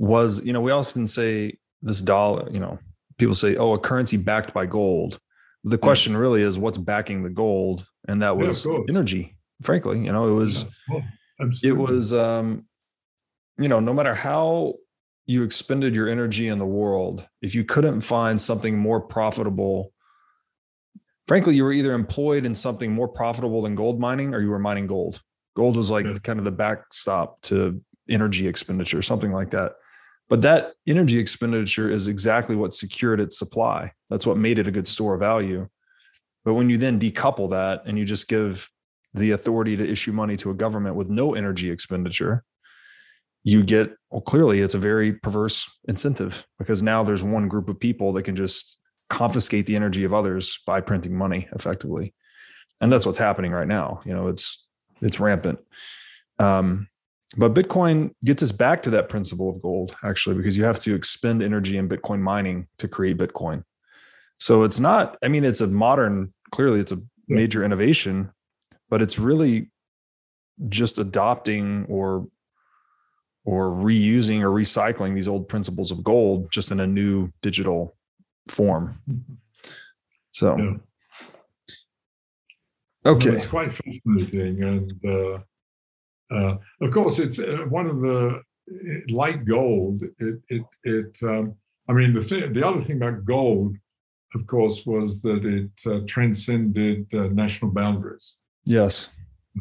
[0.00, 2.78] was, you know, we often say this dollar, you know,
[3.18, 5.20] people say, "Oh, a currency backed by gold."
[5.64, 6.18] The question yes.
[6.20, 7.86] really is, what's backing the gold?
[8.08, 9.36] And that was yeah, energy.
[9.62, 10.64] Frankly, you know, it was.
[10.90, 11.00] Yeah.
[11.40, 12.14] Oh, it was.
[12.14, 12.64] Um,
[13.58, 14.74] you know, no matter how
[15.26, 19.92] you expended your energy in the world, if you couldn't find something more profitable,
[21.28, 24.58] frankly, you were either employed in something more profitable than gold mining or you were
[24.58, 25.20] mining gold.
[25.56, 26.14] Gold was like yeah.
[26.22, 29.72] kind of the backstop to energy expenditure, something like that.
[30.30, 33.92] But that energy expenditure is exactly what secured its supply.
[34.08, 35.68] That's what made it a good store of value.
[36.44, 38.70] But when you then decouple that and you just give
[39.12, 42.44] the authority to issue money to a government with no energy expenditure,
[43.42, 47.80] you get, well, clearly it's a very perverse incentive because now there's one group of
[47.80, 48.78] people that can just
[49.08, 52.14] confiscate the energy of others by printing money effectively.
[52.80, 54.00] And that's what's happening right now.
[54.04, 54.64] You know, it's
[55.02, 55.58] it's rampant.
[56.38, 56.88] Um,
[57.36, 60.94] but Bitcoin gets us back to that principle of gold, actually, because you have to
[60.94, 63.62] expend energy in Bitcoin mining to create Bitcoin.
[64.38, 68.30] So it's not, I mean, it's a modern, clearly, it's a major innovation,
[68.88, 69.70] but it's really
[70.68, 72.26] just adopting or
[73.44, 77.96] or reusing or recycling these old principles of gold just in a new digital
[78.48, 79.00] form.
[80.30, 80.70] So, yeah.
[83.06, 85.38] okay, it's quite fascinating, and uh,
[86.30, 88.42] uh, of course, it's uh, one of the
[89.08, 90.02] like gold.
[90.18, 91.18] It it it.
[91.22, 91.54] Um,
[91.88, 93.76] I mean, the thing, the other thing about gold,
[94.34, 98.34] of course, was that it uh, transcended uh, national boundaries.
[98.64, 99.08] Yes.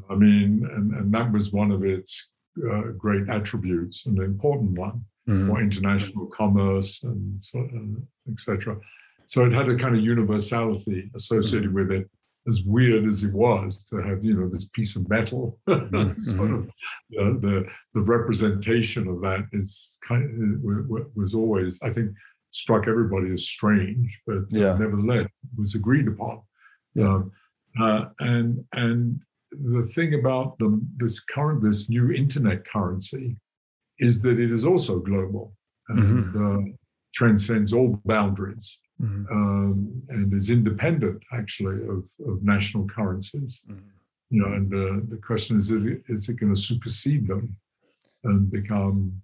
[0.09, 2.29] I mean, and, and that was one of its
[2.71, 5.47] uh, great attributes, an important one mm-hmm.
[5.47, 8.77] for international commerce and so, uh, etc.
[9.25, 11.75] So it had a kind of universality associated mm-hmm.
[11.75, 12.09] with it
[12.47, 16.17] as weird as it was to have you know this piece of metal mm-hmm.
[16.19, 16.69] sort of
[17.09, 22.11] the, the, the representation of that is kind of, was always i think
[22.51, 24.75] struck everybody as strange but yeah.
[24.77, 25.25] nevertheless
[25.57, 26.41] was agreed upon
[26.95, 27.07] yeah.
[27.07, 27.31] Um,
[27.79, 29.21] uh, and and
[29.51, 33.37] the thing about the, this current this new internet currency
[33.99, 35.53] is that it is also global
[35.89, 36.45] and mm-hmm.
[36.45, 36.73] uh,
[37.13, 39.25] transcends all boundaries mm-hmm.
[39.31, 43.63] um, and is independent actually of, of national currencies.
[43.69, 43.87] Mm-hmm.
[44.31, 47.57] You know, and uh, the question is, is it going to supersede them
[48.23, 49.21] and become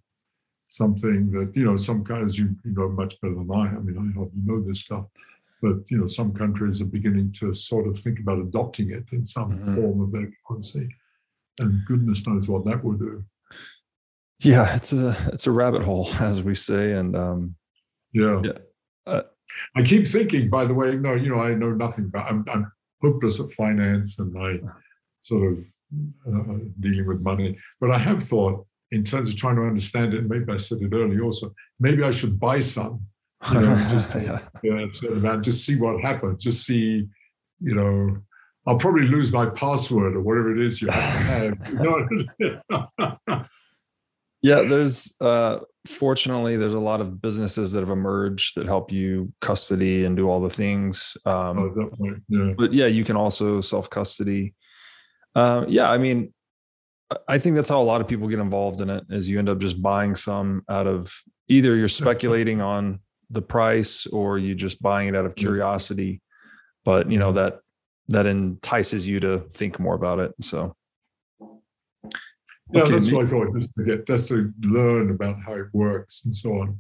[0.68, 3.68] something that you know some guys you, you know much better than I.
[3.68, 5.06] I mean, I hardly know this stuff,
[5.62, 9.24] but you know some countries are beginning to sort of think about adopting it in
[9.24, 9.76] some mm-hmm.
[9.76, 10.90] form of their currency,
[11.60, 13.24] and goodness knows what that will do.
[14.40, 17.56] Yeah, it's a it's a rabbit hole, as we say, and um,
[18.14, 18.42] yeah.
[18.44, 18.52] yeah.
[19.08, 19.22] Uh,
[19.76, 22.32] I keep thinking, by the way, no, you know, I know nothing about.
[22.32, 24.60] I'm, I'm hopeless at finance and I
[25.22, 25.66] sort of
[26.28, 30.30] uh, dealing with money, but I have thought in terms of trying to understand it.
[30.30, 31.54] Maybe I said it earlier also.
[31.80, 33.02] Maybe I should buy some,
[33.52, 34.40] you know, just yeah.
[34.64, 36.44] yeah, sort of, just see what happens.
[36.44, 37.08] Just see,
[37.60, 38.18] you know,
[38.68, 42.72] I'll probably lose my password or whatever it is you have to
[43.28, 43.50] have.
[44.46, 49.34] yeah, there's uh, fortunately there's a lot of businesses that have emerged that help you
[49.42, 51.18] custody and do all the things.
[51.26, 52.54] Um, oh, yeah.
[52.56, 54.54] But yeah, you can also self custody.
[55.34, 56.32] Uh, yeah, I mean,
[57.28, 59.04] I think that's how a lot of people get involved in it.
[59.10, 61.12] Is you end up just buying some out of
[61.48, 63.00] either you're speculating on
[63.32, 66.22] the price or you just buying it out of curiosity.
[66.84, 67.62] But you know that
[68.10, 70.36] that entices you to think more about it.
[70.42, 70.76] So
[72.72, 72.92] yeah, okay.
[72.92, 76.36] that's what I thought, just to get just to learn about how it works and
[76.36, 76.80] so on.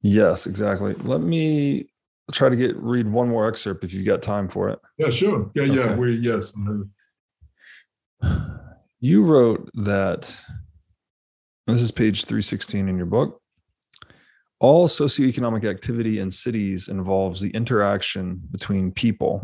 [0.00, 0.94] Yes, exactly.
[0.94, 1.90] Let me
[2.32, 4.78] try to get read one more excerpt if you've got time for it.
[4.98, 5.50] Yeah, sure.
[5.54, 5.74] Yeah, okay.
[5.74, 5.96] yeah.
[5.96, 6.54] We yes.
[9.00, 10.40] You wrote that
[11.68, 13.40] this is page 316 in your book.
[14.58, 19.40] All socioeconomic activity in cities involves the interaction between people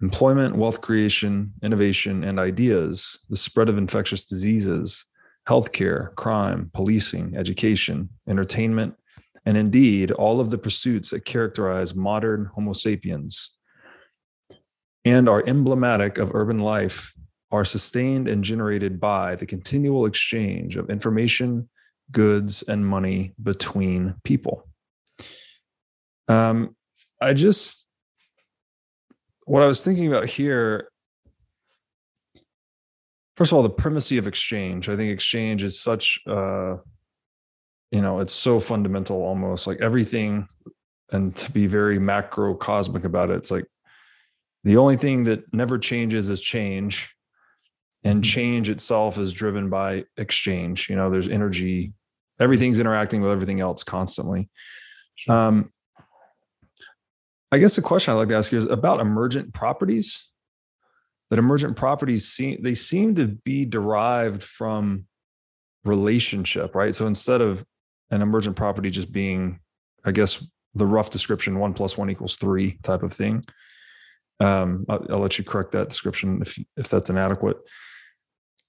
[0.00, 5.04] employment, wealth creation, innovation, and ideas, the spread of infectious diseases,
[5.48, 8.94] healthcare, crime, policing, education, entertainment,
[9.46, 13.50] and indeed all of the pursuits that characterize modern Homo sapiens
[15.04, 17.14] and are emblematic of urban life
[17.50, 21.68] are sustained and generated by the continual exchange of information,
[22.12, 24.68] goods, and money between people.
[26.28, 26.76] Um,
[27.22, 27.87] I just
[29.48, 30.90] what I was thinking about here,
[33.36, 34.88] first of all, the primacy of exchange.
[34.88, 36.76] I think exchange is such, uh,
[37.90, 40.46] you know, it's so fundamental almost like everything.
[41.10, 43.64] And to be very macrocosmic about it, it's like
[44.64, 47.14] the only thing that never changes is change.
[48.04, 48.30] And mm-hmm.
[48.30, 50.90] change itself is driven by exchange.
[50.90, 51.94] You know, there's energy,
[52.38, 54.50] everything's interacting with everything else constantly.
[55.26, 55.72] Um,
[57.50, 60.24] I guess the question I'd like to ask you is about emergent properties.
[61.30, 65.04] That emergent properties seem they seem to be derived from
[65.84, 66.94] relationship, right?
[66.94, 67.64] So instead of
[68.10, 69.60] an emergent property just being,
[70.04, 70.42] I guess,
[70.74, 73.42] the rough description one plus one equals three type of thing.
[74.40, 77.58] Um, I'll, I'll let you correct that description if if that's inadequate.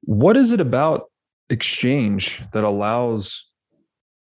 [0.01, 1.11] What is it about
[1.49, 3.49] exchange that allows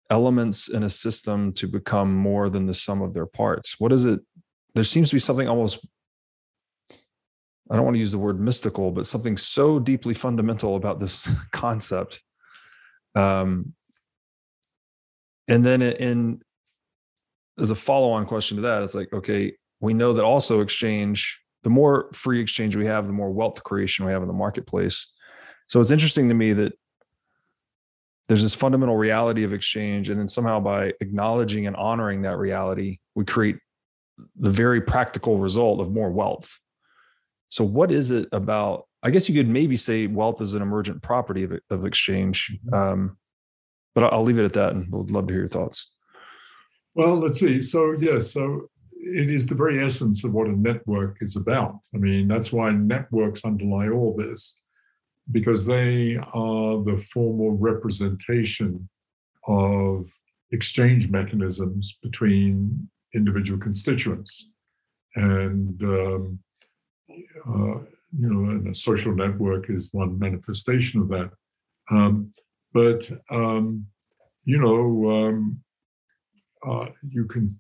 [0.10, 3.80] elements in a system to become more than the sum of their parts?
[3.80, 4.20] What is it?
[4.76, 5.86] There seems to be something almost,
[7.72, 11.30] I don't want to use the word mystical, but something so deeply fundamental about this
[11.52, 12.22] concept.
[13.16, 13.74] Um,
[15.48, 16.42] and then in
[17.60, 21.70] as a follow-on question to that, it's like, okay, we know that also exchange, the
[21.70, 25.08] more free exchange we have, the more wealth creation we have in the marketplace.
[25.68, 26.74] So it's interesting to me that
[28.28, 32.98] there's this fundamental reality of exchange and then somehow by acknowledging and honoring that reality
[33.14, 33.58] we create
[34.36, 36.60] the very practical result of more wealth.
[37.50, 41.02] So what is it about i guess you could maybe say wealth is an emergent
[41.02, 42.74] property of, of exchange mm-hmm.
[42.74, 43.18] um,
[43.94, 45.94] but i'll leave it at that and would love to hear your thoughts.
[46.96, 47.62] Well let's see.
[47.62, 51.80] So yes so it is the very essence of what a network is about.
[51.94, 54.60] I mean that's why networks underlie all this
[55.32, 58.90] because they are the formal representation
[59.48, 60.10] of
[60.52, 64.52] exchange mechanisms between individual constituents.
[65.16, 66.40] And, um,
[67.10, 67.80] uh,
[68.18, 71.32] you know, and a social network is one manifestation of that.
[71.90, 72.32] Um,
[72.74, 73.88] but, um,
[74.44, 75.62] you know, um,
[76.68, 77.58] uh, you can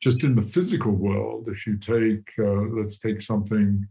[0.00, 3.86] just in the physical world, if you take, uh, let's take something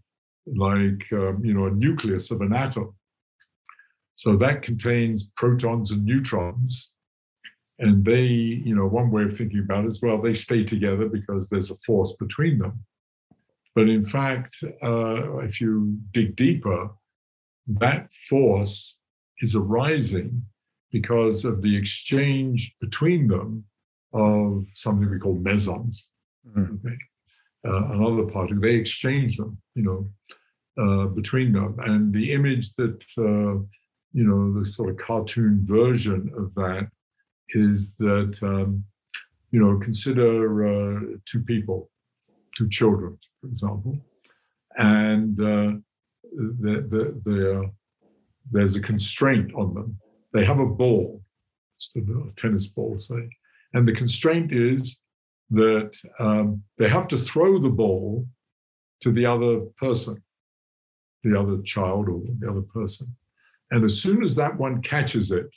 [0.56, 2.96] like um, you know a nucleus of an atom.
[4.16, 6.94] So that contains protons and neutrons,
[7.80, 11.08] and they, you know, one way of thinking about it is well, they stay together
[11.08, 12.84] because there's a force between them.
[13.74, 16.90] But in fact, uh, if you dig deeper,
[17.68, 18.98] that force
[19.40, 20.44] is arising
[20.92, 23.64] because of the exchange between them
[24.12, 26.10] of something we call mesons.
[26.46, 26.88] Mm-hmm.
[26.88, 26.98] Okay?
[27.66, 30.10] Uh, another particle, they exchange them, you know,
[30.84, 31.78] uh, between them.
[31.80, 33.64] And the image that, uh,
[34.12, 36.90] you know, the sort of cartoon version of that
[37.52, 38.84] is that, um,
[39.52, 41.90] you know, consider uh, two people,
[42.58, 43.98] two children, for example,
[44.78, 45.78] and uh,
[46.32, 47.72] the, the, the,
[48.52, 49.98] there's a constraint on them.
[50.34, 51.22] They have a ball,
[51.96, 52.02] a
[52.36, 53.30] tennis ball, say,
[53.74, 55.00] and the constraint is
[55.52, 58.28] that um, they have to throw the ball
[59.02, 60.22] to the other person
[61.24, 63.16] the other child or the other person.
[63.72, 65.48] And as soon as that one catches it,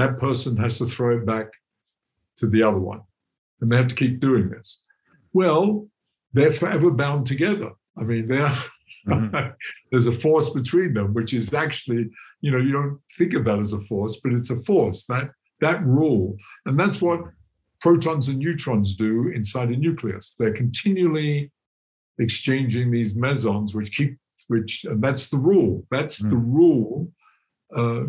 [0.00, 1.46] that person has to throw it back
[2.38, 3.02] to the other one.
[3.60, 4.82] And they have to keep doing this.
[5.32, 5.88] Well,
[6.32, 7.72] they're forever bound together.
[7.98, 8.56] I mean, they're,
[9.06, 9.50] mm-hmm.
[9.90, 12.08] there's a force between them, which is actually,
[12.40, 15.30] you know, you don't think of that as a force, but it's a force, that
[15.60, 16.36] that rule.
[16.64, 17.20] And that's what
[17.82, 20.34] protons and neutrons do inside a nucleus.
[20.38, 21.52] They're continually
[22.18, 24.16] exchanging these mesons, which keep
[24.48, 25.86] which and that's the rule.
[25.90, 26.30] That's mm.
[26.30, 27.12] the rule
[27.76, 28.04] uh,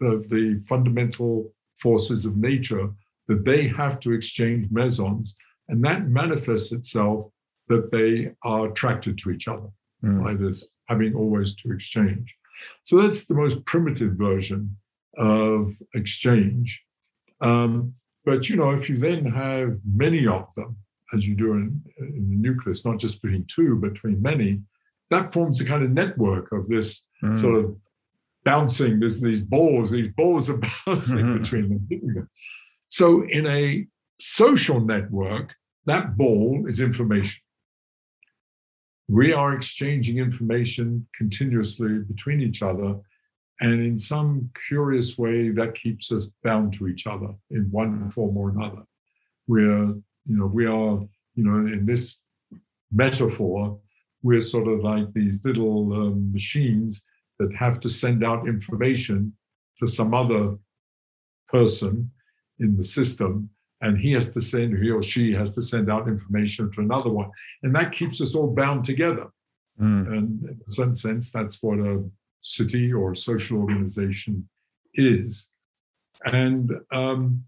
[0.00, 2.90] of the fundamental forces of nature
[3.28, 5.36] that they have to exchange mesons,
[5.68, 7.30] and that manifests itself
[7.68, 9.68] that they are attracted to each other
[10.02, 10.22] mm.
[10.22, 12.34] by this having always to exchange.
[12.82, 14.76] So that's the most primitive version
[15.16, 16.82] of exchange.
[17.40, 20.76] Um, but you know, if you then have many of them,
[21.12, 24.60] as you do in, in the nucleus, not just between two, but between many,
[25.10, 27.36] that forms a kind of network of this mm.
[27.36, 27.76] sort of
[28.44, 29.00] bouncing.
[29.00, 31.38] There's these balls, these balls are bouncing mm-hmm.
[31.38, 32.30] between them.
[32.88, 33.86] So in a
[34.18, 35.54] social network,
[35.86, 37.42] that ball is information.
[39.08, 43.00] We are exchanging information continuously between each other.
[43.60, 48.36] And in some curious way, that keeps us bound to each other in one form
[48.36, 48.82] or another.
[49.46, 52.20] We're, you know, we are, you know, in this
[52.90, 53.78] metaphor,
[54.22, 57.04] we're sort of like these little um, machines
[57.38, 59.34] that have to send out information
[59.78, 60.56] to some other
[61.48, 62.10] person
[62.58, 66.08] in the system and he has to send he or she has to send out
[66.08, 67.30] information to another one.
[67.62, 69.26] And that keeps us all bound together.
[69.80, 70.12] Mm.
[70.12, 72.04] and in some sense that's what a
[72.42, 74.48] city or social organization
[74.94, 75.48] is.
[76.24, 77.44] And um,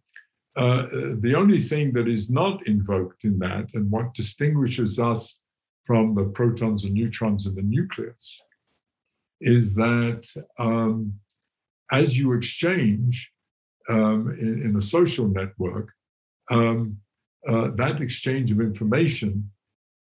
[0.56, 0.86] uh,
[1.20, 5.38] the only thing that is not invoked in that and what distinguishes us
[5.84, 8.42] from the protons and neutrons in the nucleus
[9.40, 10.26] is that
[10.58, 11.14] um,
[11.90, 13.30] as you exchange
[13.88, 15.90] um, in, in, a social network,
[16.50, 16.98] um,
[17.48, 19.50] uh, that exchange of information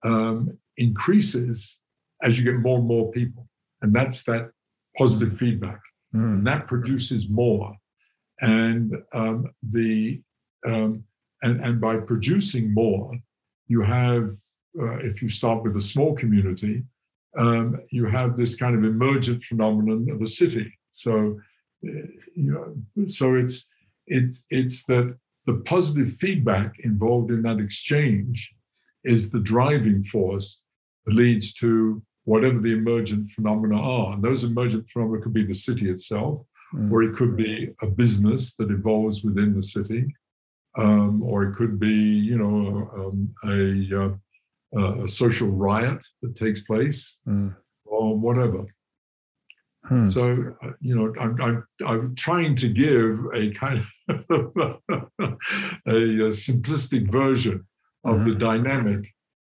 [0.04, 1.80] um, increases
[2.22, 3.48] as you get more and more people.
[3.82, 4.52] And that's that
[4.98, 5.80] positive feedback.
[6.14, 6.34] Mm.
[6.34, 7.76] And that produces more.
[8.42, 10.22] And um, the
[10.66, 11.04] um,
[11.42, 13.18] and, and by producing more,
[13.68, 14.32] you have,
[14.80, 16.84] uh, if you start with a small community,
[17.38, 20.78] um, you have this kind of emergent phenomenon of a city.
[20.92, 21.40] So,
[21.86, 22.52] uh, you
[22.96, 23.68] know, so it's
[24.08, 25.16] it's it's that
[25.46, 28.54] the positive feedback involved in that exchange
[29.04, 30.62] is the driving force
[31.06, 34.14] that leads to whatever the emergent phenomena are.
[34.14, 36.42] And those emergent phenomena could be the city itself,
[36.74, 36.92] mm.
[36.92, 40.14] or it could be a business that evolves within the city,
[40.78, 41.96] um, or it could be,
[42.30, 44.20] you know, um, a,
[44.76, 47.56] uh, a, social riot that takes place, mm.
[47.86, 48.66] or whatever.
[49.86, 50.08] Hmm.
[50.08, 55.34] So, uh, you know, I'm, I'm, I'm trying to give a kind of a,
[55.88, 57.66] a, simplistic version
[58.04, 58.30] of mm-hmm.
[58.30, 59.08] the dynamic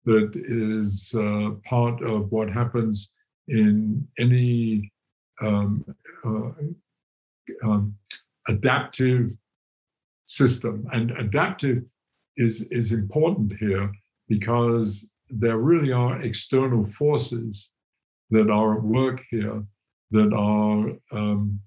[0.05, 3.11] that is uh, part of what happens
[3.47, 4.91] in any
[5.41, 5.85] um,
[6.25, 6.49] uh,
[7.63, 7.95] um,
[8.47, 9.31] adaptive
[10.25, 10.87] system.
[10.91, 11.83] And adaptive
[12.37, 13.91] is, is important here
[14.35, 14.89] because
[15.29, 17.71] there really are external forces
[18.29, 19.63] that are at work here
[20.11, 20.81] that are
[21.17, 21.59] um,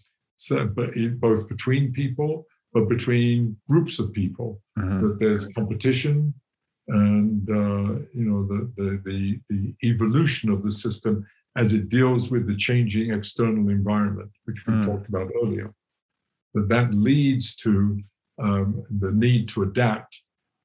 [1.27, 4.61] both between people, but between groups of people.
[4.79, 5.01] Mm-hmm.
[5.03, 6.35] That there's competition,
[6.89, 9.63] and uh, you know the, the, the the
[9.93, 14.85] evolution of the system as it deals with the changing external environment, which we mm.
[14.85, 15.73] talked about earlier.
[16.55, 17.73] That that leads to
[18.39, 20.13] um, the need to adapt,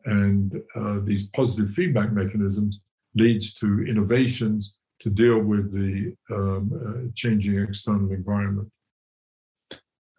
[0.06, 2.80] and uh, these positive feedback mechanisms
[3.16, 8.70] leads to innovations to deal with the um, uh, changing external environment.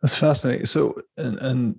[0.01, 0.67] That's fascinating.
[0.67, 1.77] So, and, and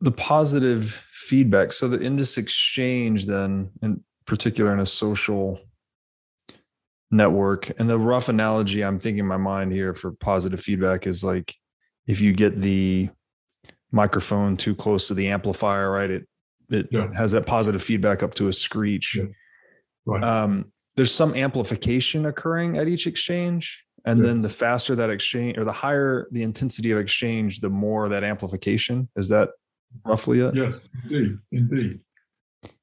[0.00, 1.72] the positive feedback.
[1.72, 5.60] So, that in this exchange, then, in particular, in a social
[7.12, 11.22] network, and the rough analogy I'm thinking in my mind here for positive feedback is
[11.22, 11.54] like
[12.06, 13.10] if you get the
[13.92, 16.10] microphone too close to the amplifier, right?
[16.10, 16.26] It
[16.70, 17.08] it yeah.
[17.14, 19.16] has that positive feedback up to a screech.
[19.16, 19.24] Yeah.
[20.04, 20.22] Right.
[20.22, 24.26] Um, there's some amplification occurring at each exchange and yeah.
[24.26, 28.24] then the faster that exchange or the higher the intensity of exchange the more that
[28.24, 29.50] amplification is that
[30.04, 32.00] roughly it yes indeed indeed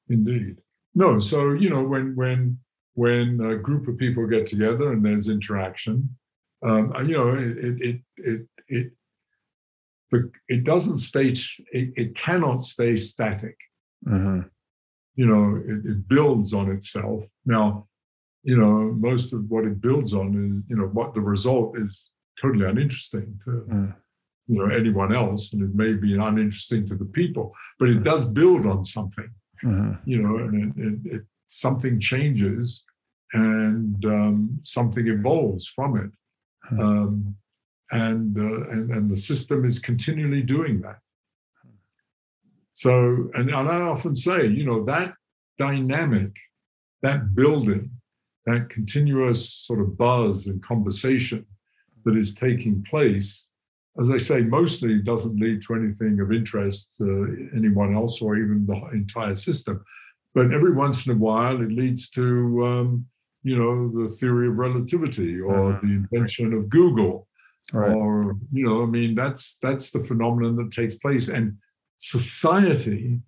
[0.10, 0.58] indeed
[0.96, 2.58] no so you know when when
[2.94, 6.10] when a group of people get together and there's interaction
[6.66, 8.02] um, you know it it it
[8.58, 8.92] it
[10.12, 11.30] it, it doesn't stay
[11.72, 13.56] it, it cannot stay static
[14.08, 14.42] mm-hmm.
[15.16, 17.88] you know it, it builds on itself now
[18.44, 22.12] you know, most of what it builds on is, you know, what the result is
[22.42, 23.96] totally uninteresting to, mm.
[24.48, 28.04] you know, anyone else, and it may be uninteresting to the people, but it mm.
[28.04, 29.30] does build on something,
[29.64, 29.94] mm-hmm.
[30.10, 32.86] you know, and it, it, it, something changes
[33.34, 36.12] and um, something evolves from it.
[36.74, 36.80] Mm.
[36.80, 37.36] Um,
[37.92, 41.00] and, uh, and and the system is continually doing that.
[42.80, 45.12] So, and, and I often say, you know, that
[45.58, 46.32] dynamic,
[47.02, 47.92] that building
[48.46, 51.46] that continuous sort of buzz and conversation
[52.06, 53.48] that is taking place,
[54.00, 58.66] as I say, mostly doesn't lead to anything of interest to anyone else or even
[58.66, 59.84] the entire system.
[60.34, 63.06] But every once in a while, it leads to, um,
[63.44, 65.86] you know, the theory of relativity or mm-hmm.
[65.86, 67.28] the invention of Google,
[67.74, 67.92] right.
[67.92, 71.58] or you know, I mean, that's that's the phenomenon that takes place, and
[72.00, 73.20] society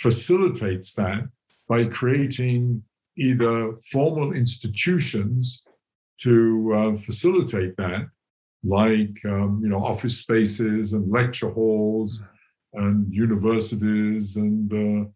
[0.00, 1.28] facilitates that
[1.68, 2.82] by creating
[3.16, 5.62] either formal institutions
[6.20, 8.06] to uh, facilitate that,
[8.62, 12.22] like um, you know office spaces and lecture halls
[12.72, 15.08] and universities and, uh,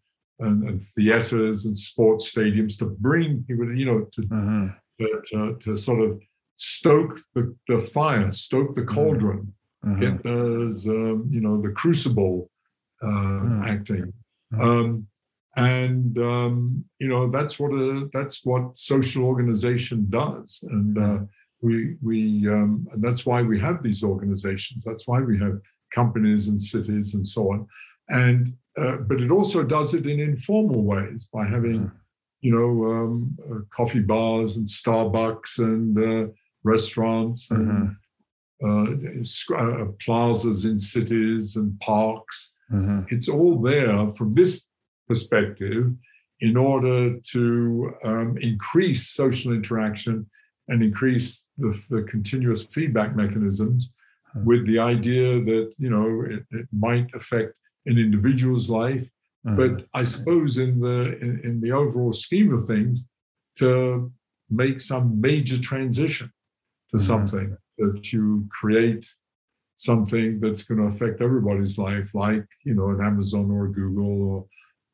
[0.45, 4.67] and, and theaters and sports stadiums to bring people, you know, to uh-huh.
[4.99, 6.21] to, to, to, sort of
[6.55, 9.53] stoke the, the fire, stoke the cauldron,
[9.85, 9.99] uh-huh.
[9.99, 12.49] get those um, you know the crucible
[13.03, 13.63] uh, uh-huh.
[13.65, 14.13] acting.
[14.59, 15.07] Um,
[15.55, 21.19] and um, you know that's what a that's what social organization does and uh,
[21.61, 25.59] we we um, and that's why we have these organizations that's why we have
[25.93, 27.67] companies and cities and so on
[28.09, 31.91] and uh, but it also does it in informal ways by having mm.
[32.41, 36.31] you know um, uh, coffee bars and starbucks and uh,
[36.63, 37.93] restaurants and mm-hmm.
[38.61, 38.87] Uh,
[39.55, 43.01] uh, plazas in cities and parks mm-hmm.
[43.09, 44.65] it's all there from this
[45.07, 45.93] perspective
[46.41, 50.25] in order to um, increase social interaction
[50.67, 53.93] and increase the, the continuous feedback mechanisms
[54.33, 54.45] hmm.
[54.45, 57.53] with the idea that you know it, it, might affect
[57.85, 59.09] an individual's life
[59.47, 59.55] Mm-hmm.
[59.55, 63.05] But I suppose in the in, in, the overall scheme of things,
[63.57, 64.11] to
[64.49, 66.31] make some major transition
[66.89, 67.05] to mm-hmm.
[67.05, 69.13] something that you create
[69.79, 74.45] something that's going to affect everybody's life, like you know an Amazon or Google or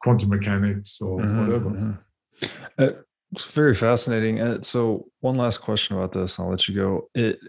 [0.01, 1.45] quantum mechanics or mm-hmm.
[1.45, 1.69] whatever.
[1.69, 2.83] Mm-hmm.
[2.83, 3.01] Uh,
[3.31, 4.39] it's very fascinating.
[4.39, 7.09] Uh, so one last question about this, I'll let you go.
[7.13, 7.39] It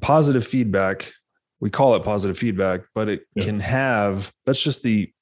[0.00, 1.12] positive feedback
[1.60, 3.44] we call it positive feedback, but it yeah.
[3.44, 5.12] can have that's just the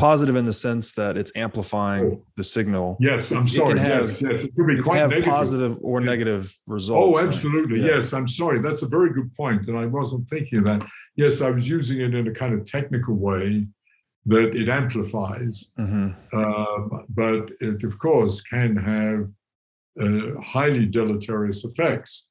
[0.00, 2.26] positive in the sense that it's amplifying oh.
[2.36, 2.96] the signal.
[3.00, 3.78] Yes, I'm sorry.
[3.78, 5.32] Have, yes, yes, it could be quite have negative.
[5.32, 7.18] positive or negative results.
[7.18, 7.80] Oh, absolutely.
[7.80, 7.96] Yeah.
[7.96, 8.60] Yes, I'm sorry.
[8.60, 10.86] That's a very good point, and I wasn't thinking of that.
[11.16, 13.66] Yes, I was using it in a kind of technical way
[14.26, 16.10] that it amplifies, mm-hmm.
[16.32, 19.28] uh, but it of course can have
[20.00, 22.26] uh, highly deleterious effects.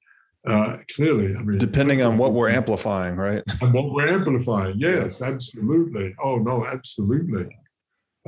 [0.47, 3.43] Uh, clearly, I mean, depending on what we're amplifying, right?
[3.61, 6.15] And what we're amplifying, yes, absolutely.
[6.23, 7.47] Oh no, absolutely.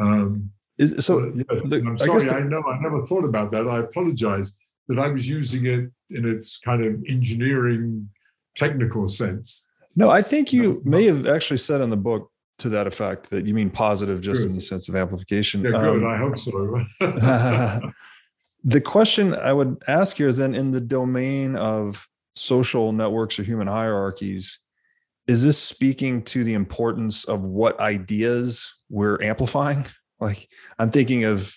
[0.02, 3.52] Um, Is, so yes, the, I'm sorry, I, the, I know I never thought about
[3.52, 3.68] that.
[3.68, 4.56] I apologize
[4.88, 8.10] that I was using it in its kind of engineering
[8.56, 9.66] technical sense.
[9.96, 13.46] No, I think you may have actually said in the book to that effect that
[13.46, 14.50] you mean positive just good.
[14.50, 15.64] in the sense of amplification.
[15.64, 16.04] Yeah, good.
[16.04, 16.86] Um, I hope so.
[18.64, 23.44] the question I would ask here is then in the domain of social networks or
[23.44, 24.60] human hierarchies,
[25.28, 29.86] is this speaking to the importance of what ideas we're amplifying?
[30.20, 31.52] Like I'm thinking of,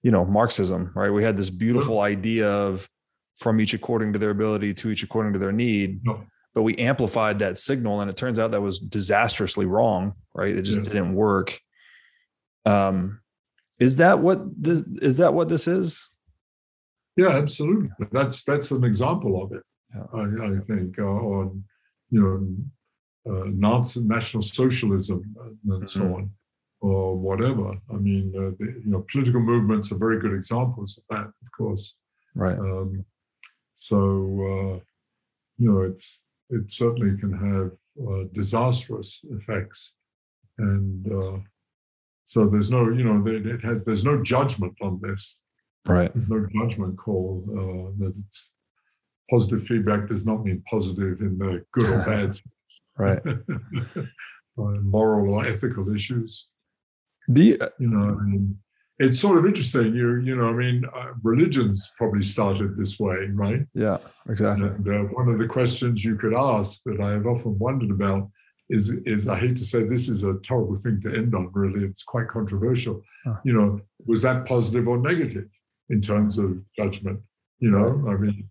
[0.00, 1.10] you know, Marxism, right?
[1.10, 2.88] We had this beautiful idea of
[3.38, 6.04] from each according to their ability to each according to their need.
[6.04, 6.22] No.
[6.54, 10.56] But we amplified that signal and it turns out that was disastrously wrong, right?
[10.56, 10.92] It just yeah.
[10.92, 11.58] didn't work.
[12.64, 13.18] Um,
[13.80, 16.08] is that what this is that what this is?
[17.16, 17.90] Yeah, absolutely.
[18.12, 19.62] That's that's an example of it.
[19.94, 20.04] Yeah.
[20.12, 21.64] I, I, think uh, on
[22.10, 22.56] you know
[23.26, 25.86] Nazi national socialism and mm-hmm.
[25.86, 26.30] so on,
[26.80, 27.74] or whatever.
[27.90, 31.52] I mean, uh, the, you know, political movements are very good examples of that, of
[31.56, 31.94] course.
[32.34, 32.58] Right.
[32.58, 33.04] Um,
[33.76, 34.80] so uh,
[35.56, 36.20] you know, it's
[36.50, 37.70] it certainly can have
[38.06, 39.94] uh, disastrous effects,
[40.58, 41.38] and uh,
[42.24, 45.40] so there's no, you know, it has there's no judgment on this.
[45.86, 46.12] Right.
[46.14, 48.52] There's no judgment call uh, that it's
[49.30, 52.34] positive feedback does not mean positive in the good or bad.
[52.98, 53.22] Right.
[54.56, 56.48] moral or ethical issues.
[57.28, 58.58] The uh, you know, I mean,
[58.98, 59.94] it's sort of interesting.
[59.94, 63.62] You you know, I mean, uh, religions probably started this way, right?
[63.74, 63.98] Yeah,
[64.28, 64.68] exactly.
[64.68, 68.30] And uh, one of the questions you could ask that I have often wondered about
[68.68, 71.50] is is I hate to say this is a terrible thing to end on.
[71.52, 73.02] Really, it's quite controversial.
[73.24, 73.36] Huh.
[73.44, 75.48] You know, was that positive or negative
[75.88, 77.20] in terms of judgment?
[77.58, 78.50] You know, I mean,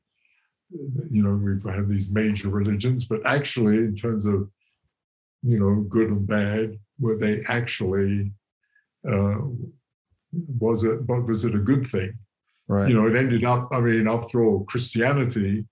[1.11, 4.49] you know, we've had these major religions, but actually, in terms of
[5.43, 8.31] you know, good and bad, were they actually
[9.07, 9.35] uh,
[10.31, 11.05] was it?
[11.05, 12.17] But was it a good thing?
[12.67, 12.89] Right.
[12.89, 13.69] You know, it ended up.
[13.71, 15.65] I mean, after all, Christianity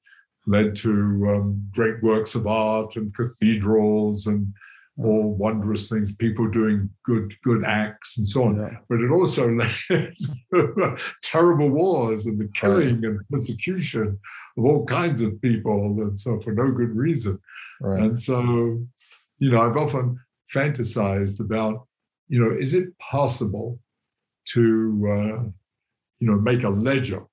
[0.45, 0.90] led to
[1.30, 4.53] um, great works of art and cathedrals and
[4.98, 8.60] all wondrous things, people doing good good acts and so on.
[8.60, 8.78] Yeah.
[8.90, 9.49] But it also
[9.90, 10.14] led
[10.53, 13.03] to terrible wars and the killing right.
[13.06, 14.19] and persecution
[14.57, 17.40] of all kinds of people, and so for no good reason.
[17.80, 18.03] Right.
[18.03, 18.44] And so,
[19.40, 20.19] you know, I've often
[20.53, 21.88] fantasized about,
[22.28, 23.80] you know, is it possible
[24.49, 24.61] to,
[25.10, 25.44] uh,
[26.19, 27.23] you know, make a ledger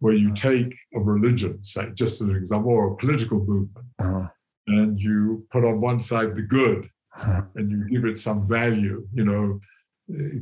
[0.00, 4.26] where you take a religion, say, just as an example, or a political movement, uh-huh.
[4.66, 7.42] and you put on one side the good uh-huh.
[7.54, 9.06] and you give it some value.
[9.12, 9.60] You know,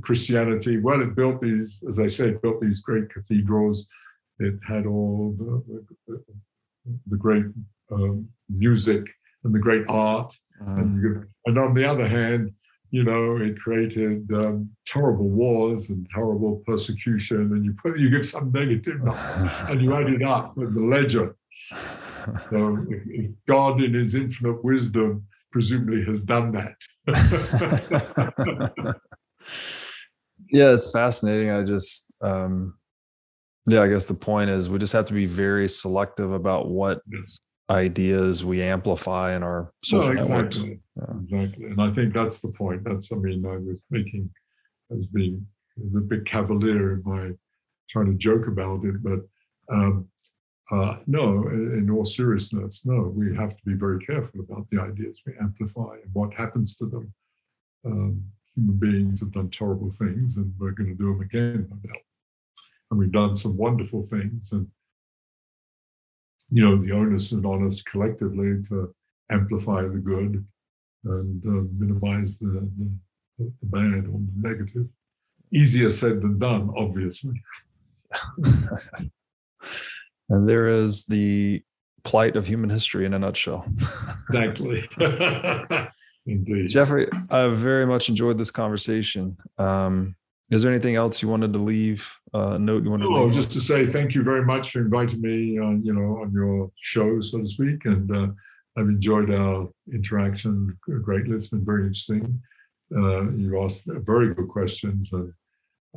[0.00, 3.86] Christianity, well, it built these, as I said, built these great cathedrals.
[4.38, 6.22] It had all the, the,
[7.08, 7.44] the great
[7.90, 9.04] um, music
[9.44, 10.34] and the great art.
[10.60, 10.80] Uh-huh.
[10.80, 12.52] And, and on the other hand,
[12.90, 18.26] you know, it created um, terrible wars and terrible persecution, and you put you give
[18.26, 19.00] some negative
[19.68, 21.36] and you add it up with the ledger.
[22.50, 22.84] So
[23.46, 26.74] God, in His infinite wisdom, presumably has done that.
[30.50, 31.50] yeah, it's fascinating.
[31.50, 32.74] I just, um,
[33.68, 37.00] yeah, I guess the point is we just have to be very selective about what
[37.10, 37.40] yes
[37.70, 40.36] ideas we amplify in our social no, exactly.
[40.36, 40.58] networks.
[40.96, 41.38] Yeah.
[41.40, 41.66] Exactly.
[41.66, 42.84] And I think that's the point.
[42.84, 44.30] That's, I mean, I was making
[44.90, 45.46] as being
[45.78, 47.30] a bit cavalier in my
[47.90, 49.20] trying to joke about it, but
[49.70, 50.08] um,
[50.70, 55.22] uh, no, in all seriousness, no, we have to be very careful about the ideas
[55.26, 57.12] we amplify and what happens to them.
[57.84, 58.24] Um,
[58.54, 62.02] human beings have done terrible things and we're going to do them again, no doubt.
[62.90, 64.68] And we've done some wonderful things and
[66.50, 68.94] you know, the onus is on us collectively to
[69.30, 70.44] amplify the good
[71.04, 72.90] and uh, minimize the, the,
[73.38, 74.88] the bad or the negative.
[75.52, 77.40] Easier said than done, obviously.
[80.28, 81.62] and there is the
[82.04, 83.66] plight of human history in a nutshell.
[84.20, 84.88] exactly.
[86.26, 86.68] Indeed.
[86.68, 89.36] Geoffrey, I've very much enjoyed this conversation.
[89.56, 90.14] Um,
[90.50, 92.16] is there anything else you wanted to leave?
[92.34, 94.70] Uh, a note you wanted to no, to just to say thank you very much
[94.70, 97.84] for inviting me, uh, you know, on your show, so to speak.
[97.84, 98.28] And uh,
[98.76, 101.34] I've enjoyed our interaction greatly.
[101.34, 102.40] It's been very interesting.
[102.94, 105.32] Uh, you asked very good questions, and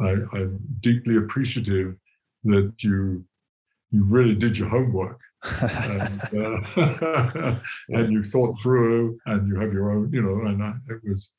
[0.02, 1.96] I, I'm deeply appreciative
[2.44, 3.26] that you
[3.92, 5.20] you really did your homework
[5.62, 7.56] and, uh,
[7.90, 11.32] and you thought through and you have your own you know and I, it was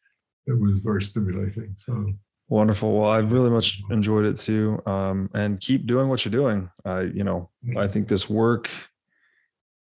[0.46, 2.12] it was very stimulating so
[2.48, 2.98] wonderful.
[2.98, 6.70] Well i really much enjoyed it too um, and keep doing what you're doing.
[6.84, 8.68] Uh, you know i think this work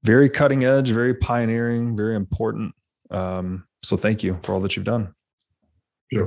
[0.05, 2.75] very cutting edge very pioneering very important.
[3.11, 5.15] Um, so thank you for all that you've done.
[6.11, 6.27] Yeah